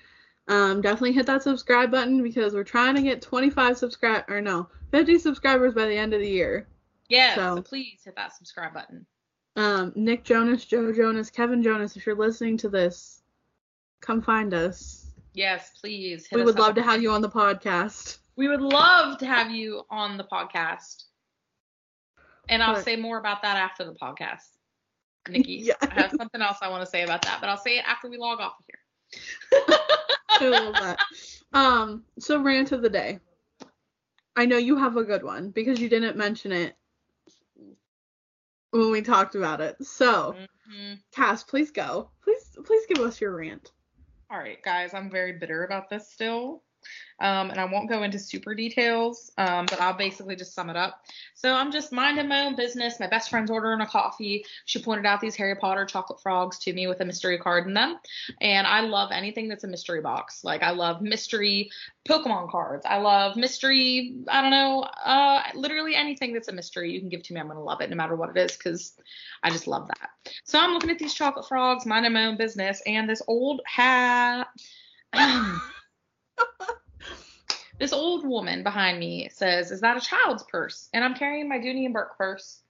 [0.48, 4.68] Um, definitely hit that subscribe button because we're trying to get 25 subscribe or no
[4.90, 6.66] 50 subscribers by the end of the year.
[7.10, 9.04] Yeah, So- so please hit that subscribe button.
[9.56, 13.22] Um, Nick Jonas, Joe Jonas, Kevin Jonas, if you're listening to this,
[14.00, 15.06] come find us.
[15.32, 16.28] Yes, please.
[16.32, 16.60] we would up.
[16.60, 18.18] love to have you on the podcast.
[18.36, 21.04] We would love to have you on the podcast.
[22.48, 24.56] And I'll But- say more about that after the podcast.
[25.28, 25.74] Nikki, Yeah.
[25.80, 28.08] I have something else I want to say about that, but I'll say it after
[28.10, 29.78] we log off of here.
[30.40, 30.98] I love that.
[31.52, 33.20] Um, so rant of the day.
[34.36, 36.76] I know you have a good one because you didn't mention it
[38.80, 39.76] when we talked about it.
[39.84, 40.36] So,
[40.68, 40.98] Mhm.
[41.12, 42.10] Cass, please go.
[42.22, 43.72] Please, please give us your rant.
[44.30, 46.64] All right, guys, I'm very bitter about this still.
[47.20, 50.76] Um, and I won't go into super details, um, but I'll basically just sum it
[50.76, 51.04] up.
[51.34, 52.98] So I'm just minding my own business.
[52.98, 54.44] My best friend's ordering a coffee.
[54.64, 57.74] She pointed out these Harry Potter chocolate frogs to me with a mystery card in
[57.74, 57.98] them.
[58.40, 60.42] And I love anything that's a mystery box.
[60.42, 61.70] Like I love mystery
[62.08, 62.84] Pokemon cards.
[62.84, 67.22] I love mystery, I don't know, uh, literally anything that's a mystery you can give
[67.22, 67.40] to me.
[67.40, 68.98] I'm going to love it no matter what it is because
[69.42, 70.10] I just love that.
[70.44, 74.48] So I'm looking at these chocolate frogs, minding my own business, and this old hat.
[77.78, 81.58] this old woman behind me says, "Is that a child's purse?" And I'm carrying my
[81.58, 82.60] Dooney and Bourke purse,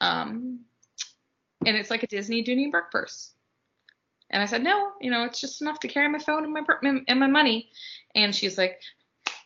[0.00, 0.60] um,
[1.64, 3.32] and it's like a Disney Dooney and Bourke purse.
[4.30, 7.00] And I said, "No, you know, it's just enough to carry my phone and my
[7.08, 7.70] and my money."
[8.14, 8.80] And she's like,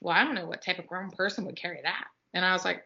[0.00, 2.64] "Well, I don't know what type of grown person would carry that." And I was
[2.64, 2.84] like.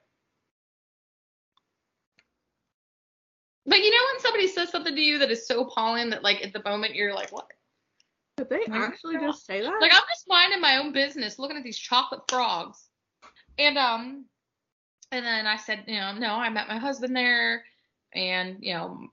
[3.64, 6.44] But you know when somebody says something to you that is so appalling that like
[6.44, 7.46] at the moment you're like, what?
[8.36, 9.80] Did they Like, actually just say that?
[9.80, 12.88] Like I'm just minding my own business, looking at these chocolate frogs.
[13.58, 14.24] And um
[15.10, 17.64] and then I said, you know, no, I met my husband there
[18.14, 19.08] and you know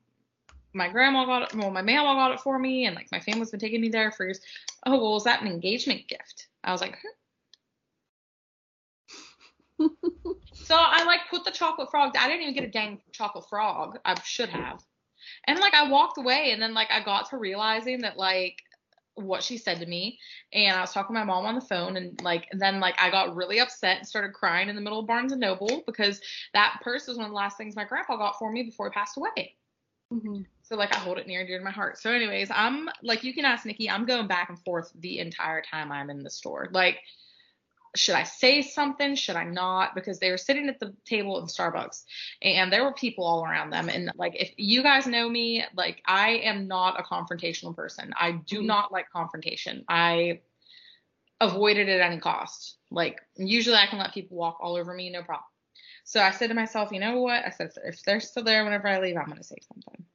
[0.73, 3.51] my grandma got it well, my mama got it for me and like my family's
[3.51, 4.39] been taking me there for years.
[4.85, 6.47] Oh well is that an engagement gift?
[6.63, 6.97] I was like,
[9.79, 9.87] hmm.
[10.69, 12.15] So I like put the chocolate frog.
[12.15, 13.97] I didn't even get a dang chocolate frog.
[14.05, 14.83] I should have.
[15.47, 18.61] And like I walked away, and then like I got to realizing that like
[19.19, 20.19] what she said to me,
[20.53, 22.95] and I was talking to my mom on the phone, and like and then like
[22.97, 26.21] I got really upset and started crying in the middle of Barnes and Noble because
[26.53, 28.93] that purse was one of the last things my grandpa got for me before he
[28.93, 29.55] passed away.
[30.11, 30.45] Mhm.
[30.63, 31.99] So like I hold it near and dear to my heart.
[31.99, 35.61] So anyways, I'm like you can ask Nikki, I'm going back and forth the entire
[35.61, 36.69] time I'm in the store.
[36.71, 36.99] Like
[37.95, 39.15] should I say something?
[39.15, 39.95] Should I not?
[39.95, 42.03] Because they were sitting at the table in Starbucks
[42.41, 43.89] and there were people all around them.
[43.89, 48.13] And like, if you guys know me, like, I am not a confrontational person.
[48.15, 48.65] I do Mhm.
[48.65, 49.85] not like confrontation.
[49.87, 50.41] I
[51.41, 52.77] avoid it at any cost.
[52.91, 55.45] Like, usually I can let people walk all over me, no problem.
[56.03, 57.45] So I said to myself, you know what?
[57.45, 60.05] I said, if they're still there whenever I leave, I'm going to say something.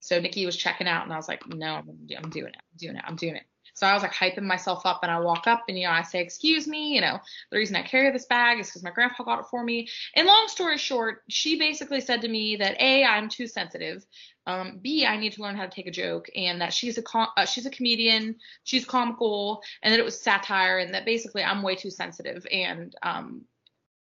[0.00, 1.84] So Nikki was checking out, and I was like, no, I'm
[2.30, 2.62] doing it.
[2.62, 3.04] I'm doing it.
[3.06, 3.44] I'm doing it.
[3.74, 6.02] So I was like hyping myself up, and I walk up, and you know, I
[6.02, 7.18] say, excuse me, you know,
[7.50, 9.88] the reason I carry this bag is because my grandpa got it for me.
[10.14, 14.04] And long story short, she basically said to me that a, I'm too sensitive.
[14.46, 17.02] Um, B, I need to learn how to take a joke, and that she's a
[17.02, 21.42] com- uh, she's a comedian, she's comical, and that it was satire, and that basically
[21.42, 22.46] I'm way too sensitive.
[22.50, 23.42] And um,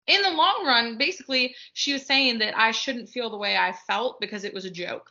[0.07, 3.73] in the long run, basically, she was saying that I shouldn't feel the way I
[3.73, 5.11] felt because it was a joke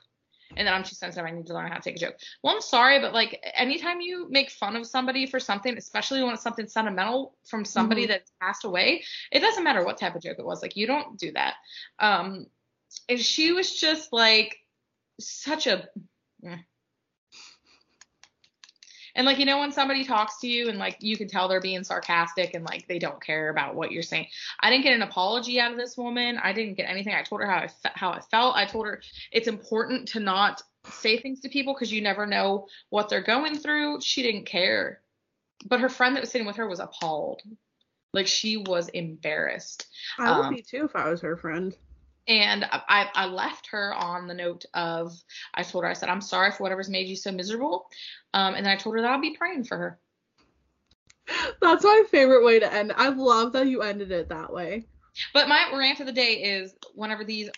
[0.58, 1.26] and then I'm too sensitive.
[1.26, 2.16] I need to learn how to take a joke.
[2.43, 6.34] Well, I'm sorry, but like anytime you make fun of somebody for something, especially when
[6.34, 8.12] it's something sentimental from somebody mm-hmm.
[8.12, 10.62] that's passed away, it doesn't matter what type of joke it was.
[10.62, 11.56] Like you don't do that.
[11.99, 12.47] Um,
[13.08, 14.58] and she was just like
[15.20, 15.88] such a.
[19.16, 21.62] And like you know when somebody talks to you and like you can tell they're
[21.62, 24.28] being sarcastic and like they don't care about what you're saying.
[24.59, 26.39] I didn't get an apology out of this woman.
[26.41, 27.14] I didn't get anything.
[27.14, 28.55] I told her how I fe- how I felt.
[28.55, 29.01] I told her
[29.32, 33.57] it's important to not say things to people because you never know what they're going
[33.57, 34.01] through.
[34.01, 35.01] She didn't care.
[35.68, 37.41] But her friend that was sitting with her was appalled.
[38.14, 39.88] Like she was embarrassed.
[40.18, 41.76] I would um, be too if I was her friend
[42.32, 45.11] and I, I left her on the note of
[45.53, 47.89] I told her I said I'm sorry for whatever's made you so miserable,
[48.34, 49.99] um, and then I told her that I'll be praying for her.
[51.61, 52.93] That's my favorite way to end.
[52.95, 54.86] I love that you ended it that way.
[55.34, 57.49] But my rant of the day is whenever these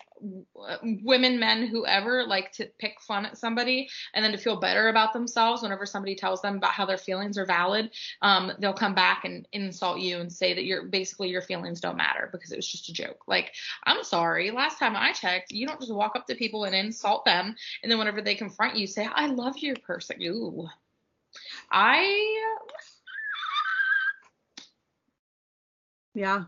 [0.82, 5.12] women, men, whoever like to pick fun at somebody and then to feel better about
[5.12, 7.90] themselves whenever somebody tells them about how their feelings are valid,
[8.22, 11.96] um, they'll come back and insult you and say that you're basically your feelings don't
[11.96, 13.22] matter because it was just a joke.
[13.26, 13.52] Like,
[13.84, 14.50] I'm sorry.
[14.50, 17.90] Last time I checked, you don't just walk up to people and insult them and
[17.90, 20.22] then whenever they confront you, say, I love your person.
[20.22, 20.68] Ooh.
[21.70, 22.38] I
[26.14, 26.44] yeah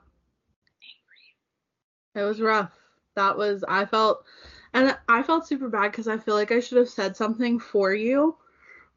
[2.17, 2.73] it was rough.
[3.15, 4.25] That was I felt
[4.73, 7.95] and I felt super bad because I feel like I should have said something for
[7.95, 8.37] you.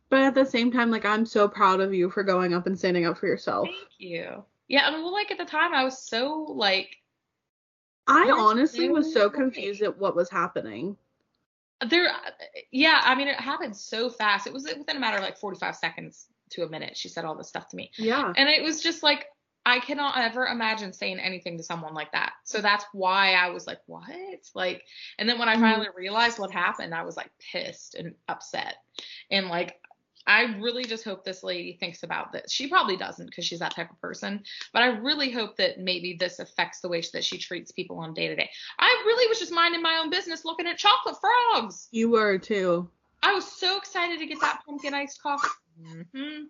[0.09, 2.77] But at the same time, like I'm so proud of you for going up and
[2.77, 3.67] standing up for yourself.
[3.67, 4.43] Thank you.
[4.67, 6.97] Yeah, I mean, well, like at the time, I was so like.
[8.07, 10.97] I honestly was so confused at what was happening.
[11.87, 12.11] There,
[12.71, 14.47] yeah, I mean, it happened so fast.
[14.47, 16.97] It was within a matter of like 45 seconds to a minute.
[16.97, 17.91] She said all this stuff to me.
[17.97, 18.33] Yeah.
[18.35, 19.27] And it was just like
[19.65, 22.33] I cannot ever imagine saying anything to someone like that.
[22.43, 24.09] So that's why I was like, what?
[24.55, 24.83] Like,
[25.17, 25.63] and then when I mm-hmm.
[25.63, 28.75] finally realized what happened, I was like pissed and upset.
[29.29, 29.79] And like,
[30.25, 32.51] I really just hope this lady thinks about this.
[32.51, 34.43] She probably doesn't because she's that type of person,
[34.73, 38.13] but I really hope that maybe this affects the way that she treats people on
[38.13, 38.49] day to day.
[38.77, 41.87] I really was just minding my own business looking at chocolate frogs.
[41.91, 42.89] You were too.
[43.23, 45.47] I was so excited to get that pumpkin iced coffee.
[45.81, 46.43] Mm-hmm.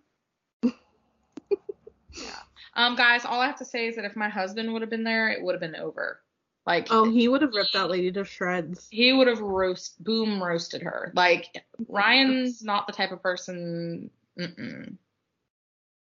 [2.80, 5.04] Um, guys, all I have to say is that if my husband would have been
[5.04, 6.22] there, it would have been over.
[6.66, 8.88] Like, oh, he would have ripped that lady to shreds.
[8.90, 11.12] He would have roast, boom, roasted her.
[11.14, 14.08] Like, Ryan's not the type of person.
[14.38, 14.96] Mm-mm.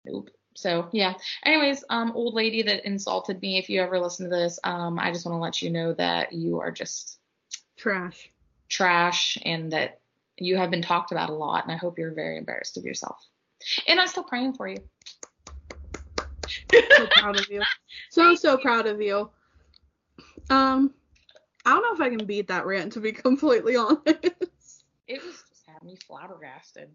[0.05, 0.29] Nope.
[0.55, 1.15] So yeah.
[1.47, 3.57] Anyways, um, old lady that insulted me.
[3.57, 6.35] If you ever listen to this, um, I just want to let you know that
[6.35, 7.21] you are just
[7.79, 8.31] trash,
[8.69, 10.01] trash, and that
[10.37, 11.65] you have been talked about a lot.
[11.65, 13.17] And I hope you're very embarrassed of yourself.
[13.89, 14.79] And I'm still praying for you
[16.71, 17.63] so proud of you.
[18.11, 19.31] So so proud of you.
[20.49, 20.95] Um,
[21.65, 24.85] I don't know if I can beat that rant to be completely honest.
[25.07, 26.91] It was just had me flabbergasted.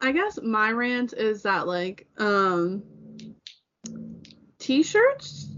[0.00, 2.82] I guess my rant is that like um
[4.58, 5.48] t-shirts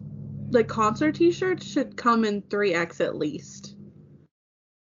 [0.50, 3.74] like concert t-shirts should come in 3x at least.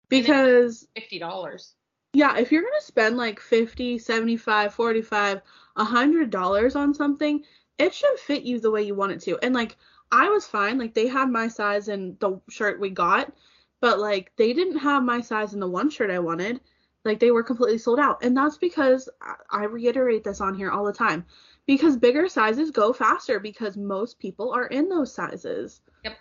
[0.09, 1.72] Because $50.
[2.14, 5.40] Yeah, if you're going to spend like 50, 75, 45,
[5.74, 7.43] 100 dollars on something,
[7.79, 9.39] it should fit you the way you want it to.
[9.43, 9.77] And like
[10.11, 10.79] I was fine.
[10.79, 13.33] Like they had my size in the shirt we got,
[13.81, 16.61] but like they didn't have my size in the one shirt I wanted.
[17.05, 18.23] Like they were completely sold out.
[18.23, 19.09] And that's because
[19.51, 21.25] I reiterate this on here all the time.
[21.66, 25.81] Because bigger sizes go faster because most people are in those sizes.
[26.05, 26.19] Yep.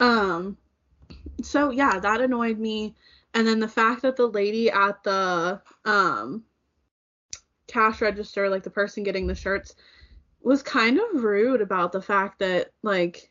[0.00, 0.56] Um
[1.42, 2.94] so yeah, that annoyed me.
[3.34, 6.44] And then the fact that the lady at the um
[7.66, 9.74] cash register, like the person getting the shirts,
[10.44, 13.30] was kind of rude about the fact that like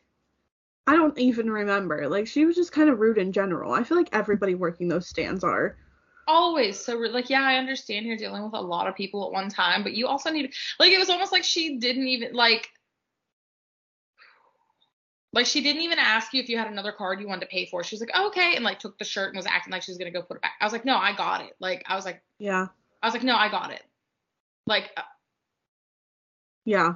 [0.86, 2.08] I don't even remember.
[2.08, 3.72] Like she was just kind of rude in general.
[3.72, 5.76] I feel like everybody working those stands are.
[6.26, 9.48] Always so like yeah, I understand you're dealing with a lot of people at one
[9.48, 12.68] time, but you also need like it was almost like she didn't even like
[15.32, 17.66] like she didn't even ask you if you had another card you wanted to pay
[17.66, 17.82] for.
[17.82, 19.90] She was like, oh, "Okay," and like took the shirt and was acting like she
[19.90, 20.52] was gonna go put it back.
[20.60, 22.66] I was like, "No, I got it." Like I was like, "Yeah."
[23.02, 23.82] I was like, "No, I got it."
[24.66, 25.02] Like uh,
[26.64, 26.94] yeah.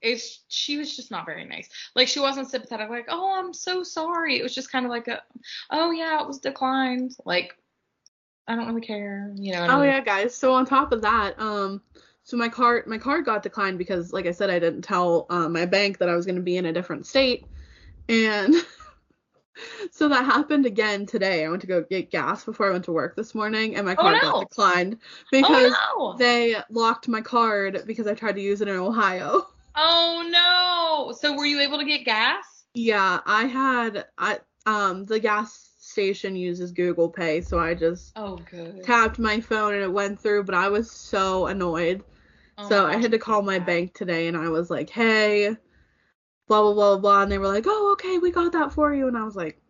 [0.00, 1.68] It's she was just not very nice.
[1.96, 4.38] Like she wasn't sympathetic, like, oh, I'm so sorry.
[4.38, 5.22] It was just kind of like a,
[5.70, 7.16] oh yeah, it was declined.
[7.24, 7.56] Like,
[8.46, 9.32] I don't really care.
[9.34, 9.66] You know.
[9.68, 10.34] Oh yeah, guys.
[10.36, 11.82] So on top of that, um,
[12.22, 15.48] so my card my card got declined because, like I said, I didn't tell uh,
[15.48, 17.46] my bank that I was going to be in a different state,
[18.08, 18.54] and
[19.90, 21.44] so that happened again today.
[21.44, 23.96] I went to go get gas before I went to work this morning, and my
[23.96, 24.20] Oh, card no.
[24.20, 24.98] got declined
[25.30, 26.18] because oh no.
[26.18, 29.42] they locked my card because I tried to use it in Ohio.
[29.76, 31.12] oh no.
[31.12, 32.66] So were you able to get gas?
[32.74, 38.36] Yeah, I had I um the gas station uses Google Pay, so I just Oh
[38.38, 38.84] good.
[38.84, 42.04] tapped my phone and it went through, but I was so annoyed.
[42.58, 45.56] Oh so I had to call my bank today and I was like, "Hey,
[46.48, 49.08] blah blah blah blah," and they were like, "Oh, okay, we got that for you."
[49.08, 49.60] And I was like,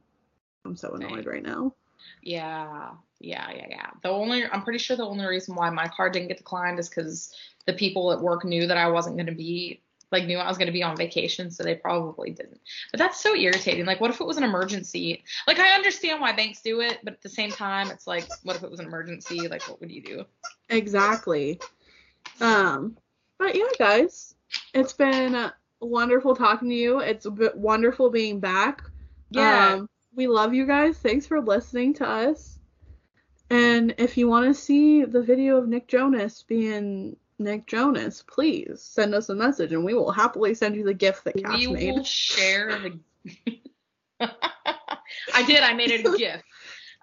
[0.64, 1.74] "I'm so annoyed right now."
[2.22, 2.90] Yeah,
[3.20, 3.90] yeah, yeah, yeah.
[4.02, 6.88] The only I'm pretty sure the only reason why my card didn't get declined is
[6.88, 7.34] because
[7.66, 10.56] the people at work knew that I wasn't going to be like knew I was
[10.56, 12.60] going to be on vacation, so they probably didn't.
[12.90, 13.84] But that's so irritating.
[13.84, 15.22] Like, what if it was an emergency?
[15.46, 18.56] Like, I understand why banks do it, but at the same time, it's like, what
[18.56, 19.48] if it was an emergency?
[19.48, 20.24] Like, what would you do?
[20.70, 21.60] Exactly.
[22.40, 22.96] Um,
[23.38, 24.34] but yeah, guys,
[24.72, 25.50] it's been
[25.80, 27.00] wonderful talking to you.
[27.00, 28.82] It's b- wonderful being back.
[29.30, 29.74] Yeah.
[29.74, 30.98] Um, we love you guys.
[30.98, 32.58] Thanks for listening to us.
[33.50, 38.82] And if you want to see the video of Nick Jonas being Nick Jonas, please
[38.82, 41.66] send us a message and we will happily send you the gift that Cass we
[41.68, 41.92] made.
[41.92, 42.98] will share the.
[45.34, 45.60] I did.
[45.62, 46.44] I made it a gift.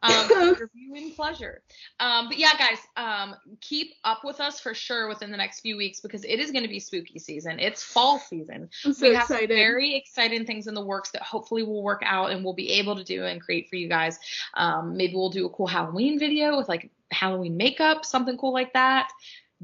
[0.05, 1.61] Um, for viewing pleasure.
[1.99, 5.77] Um, but yeah, guys, um, keep up with us for sure within the next few
[5.77, 7.59] weeks because it is going to be spooky season.
[7.59, 8.69] It's fall season.
[8.85, 9.55] I'm so we have some excited.
[9.55, 12.95] very exciting things in the works that hopefully will work out and we'll be able
[12.95, 14.19] to do and create for you guys.
[14.53, 18.73] Um, maybe we'll do a cool Halloween video with like Halloween makeup, something cool like
[18.73, 19.09] that.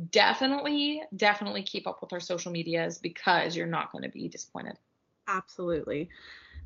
[0.09, 4.77] Definitely, definitely keep up with our social medias because you're not going to be disappointed.
[5.27, 6.09] Absolutely.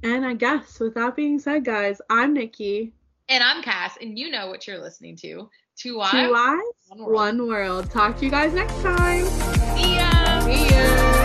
[0.03, 2.93] And I guess with that being said, guys, I'm Nikki.
[3.27, 5.49] And I'm Cass, and you know what you're listening to.
[5.75, 7.13] Two Eyes, Two Eyes, One World.
[7.13, 7.91] One world.
[7.91, 9.25] Talk to you guys next time.
[9.75, 10.39] See ya.
[10.41, 11.24] See ya.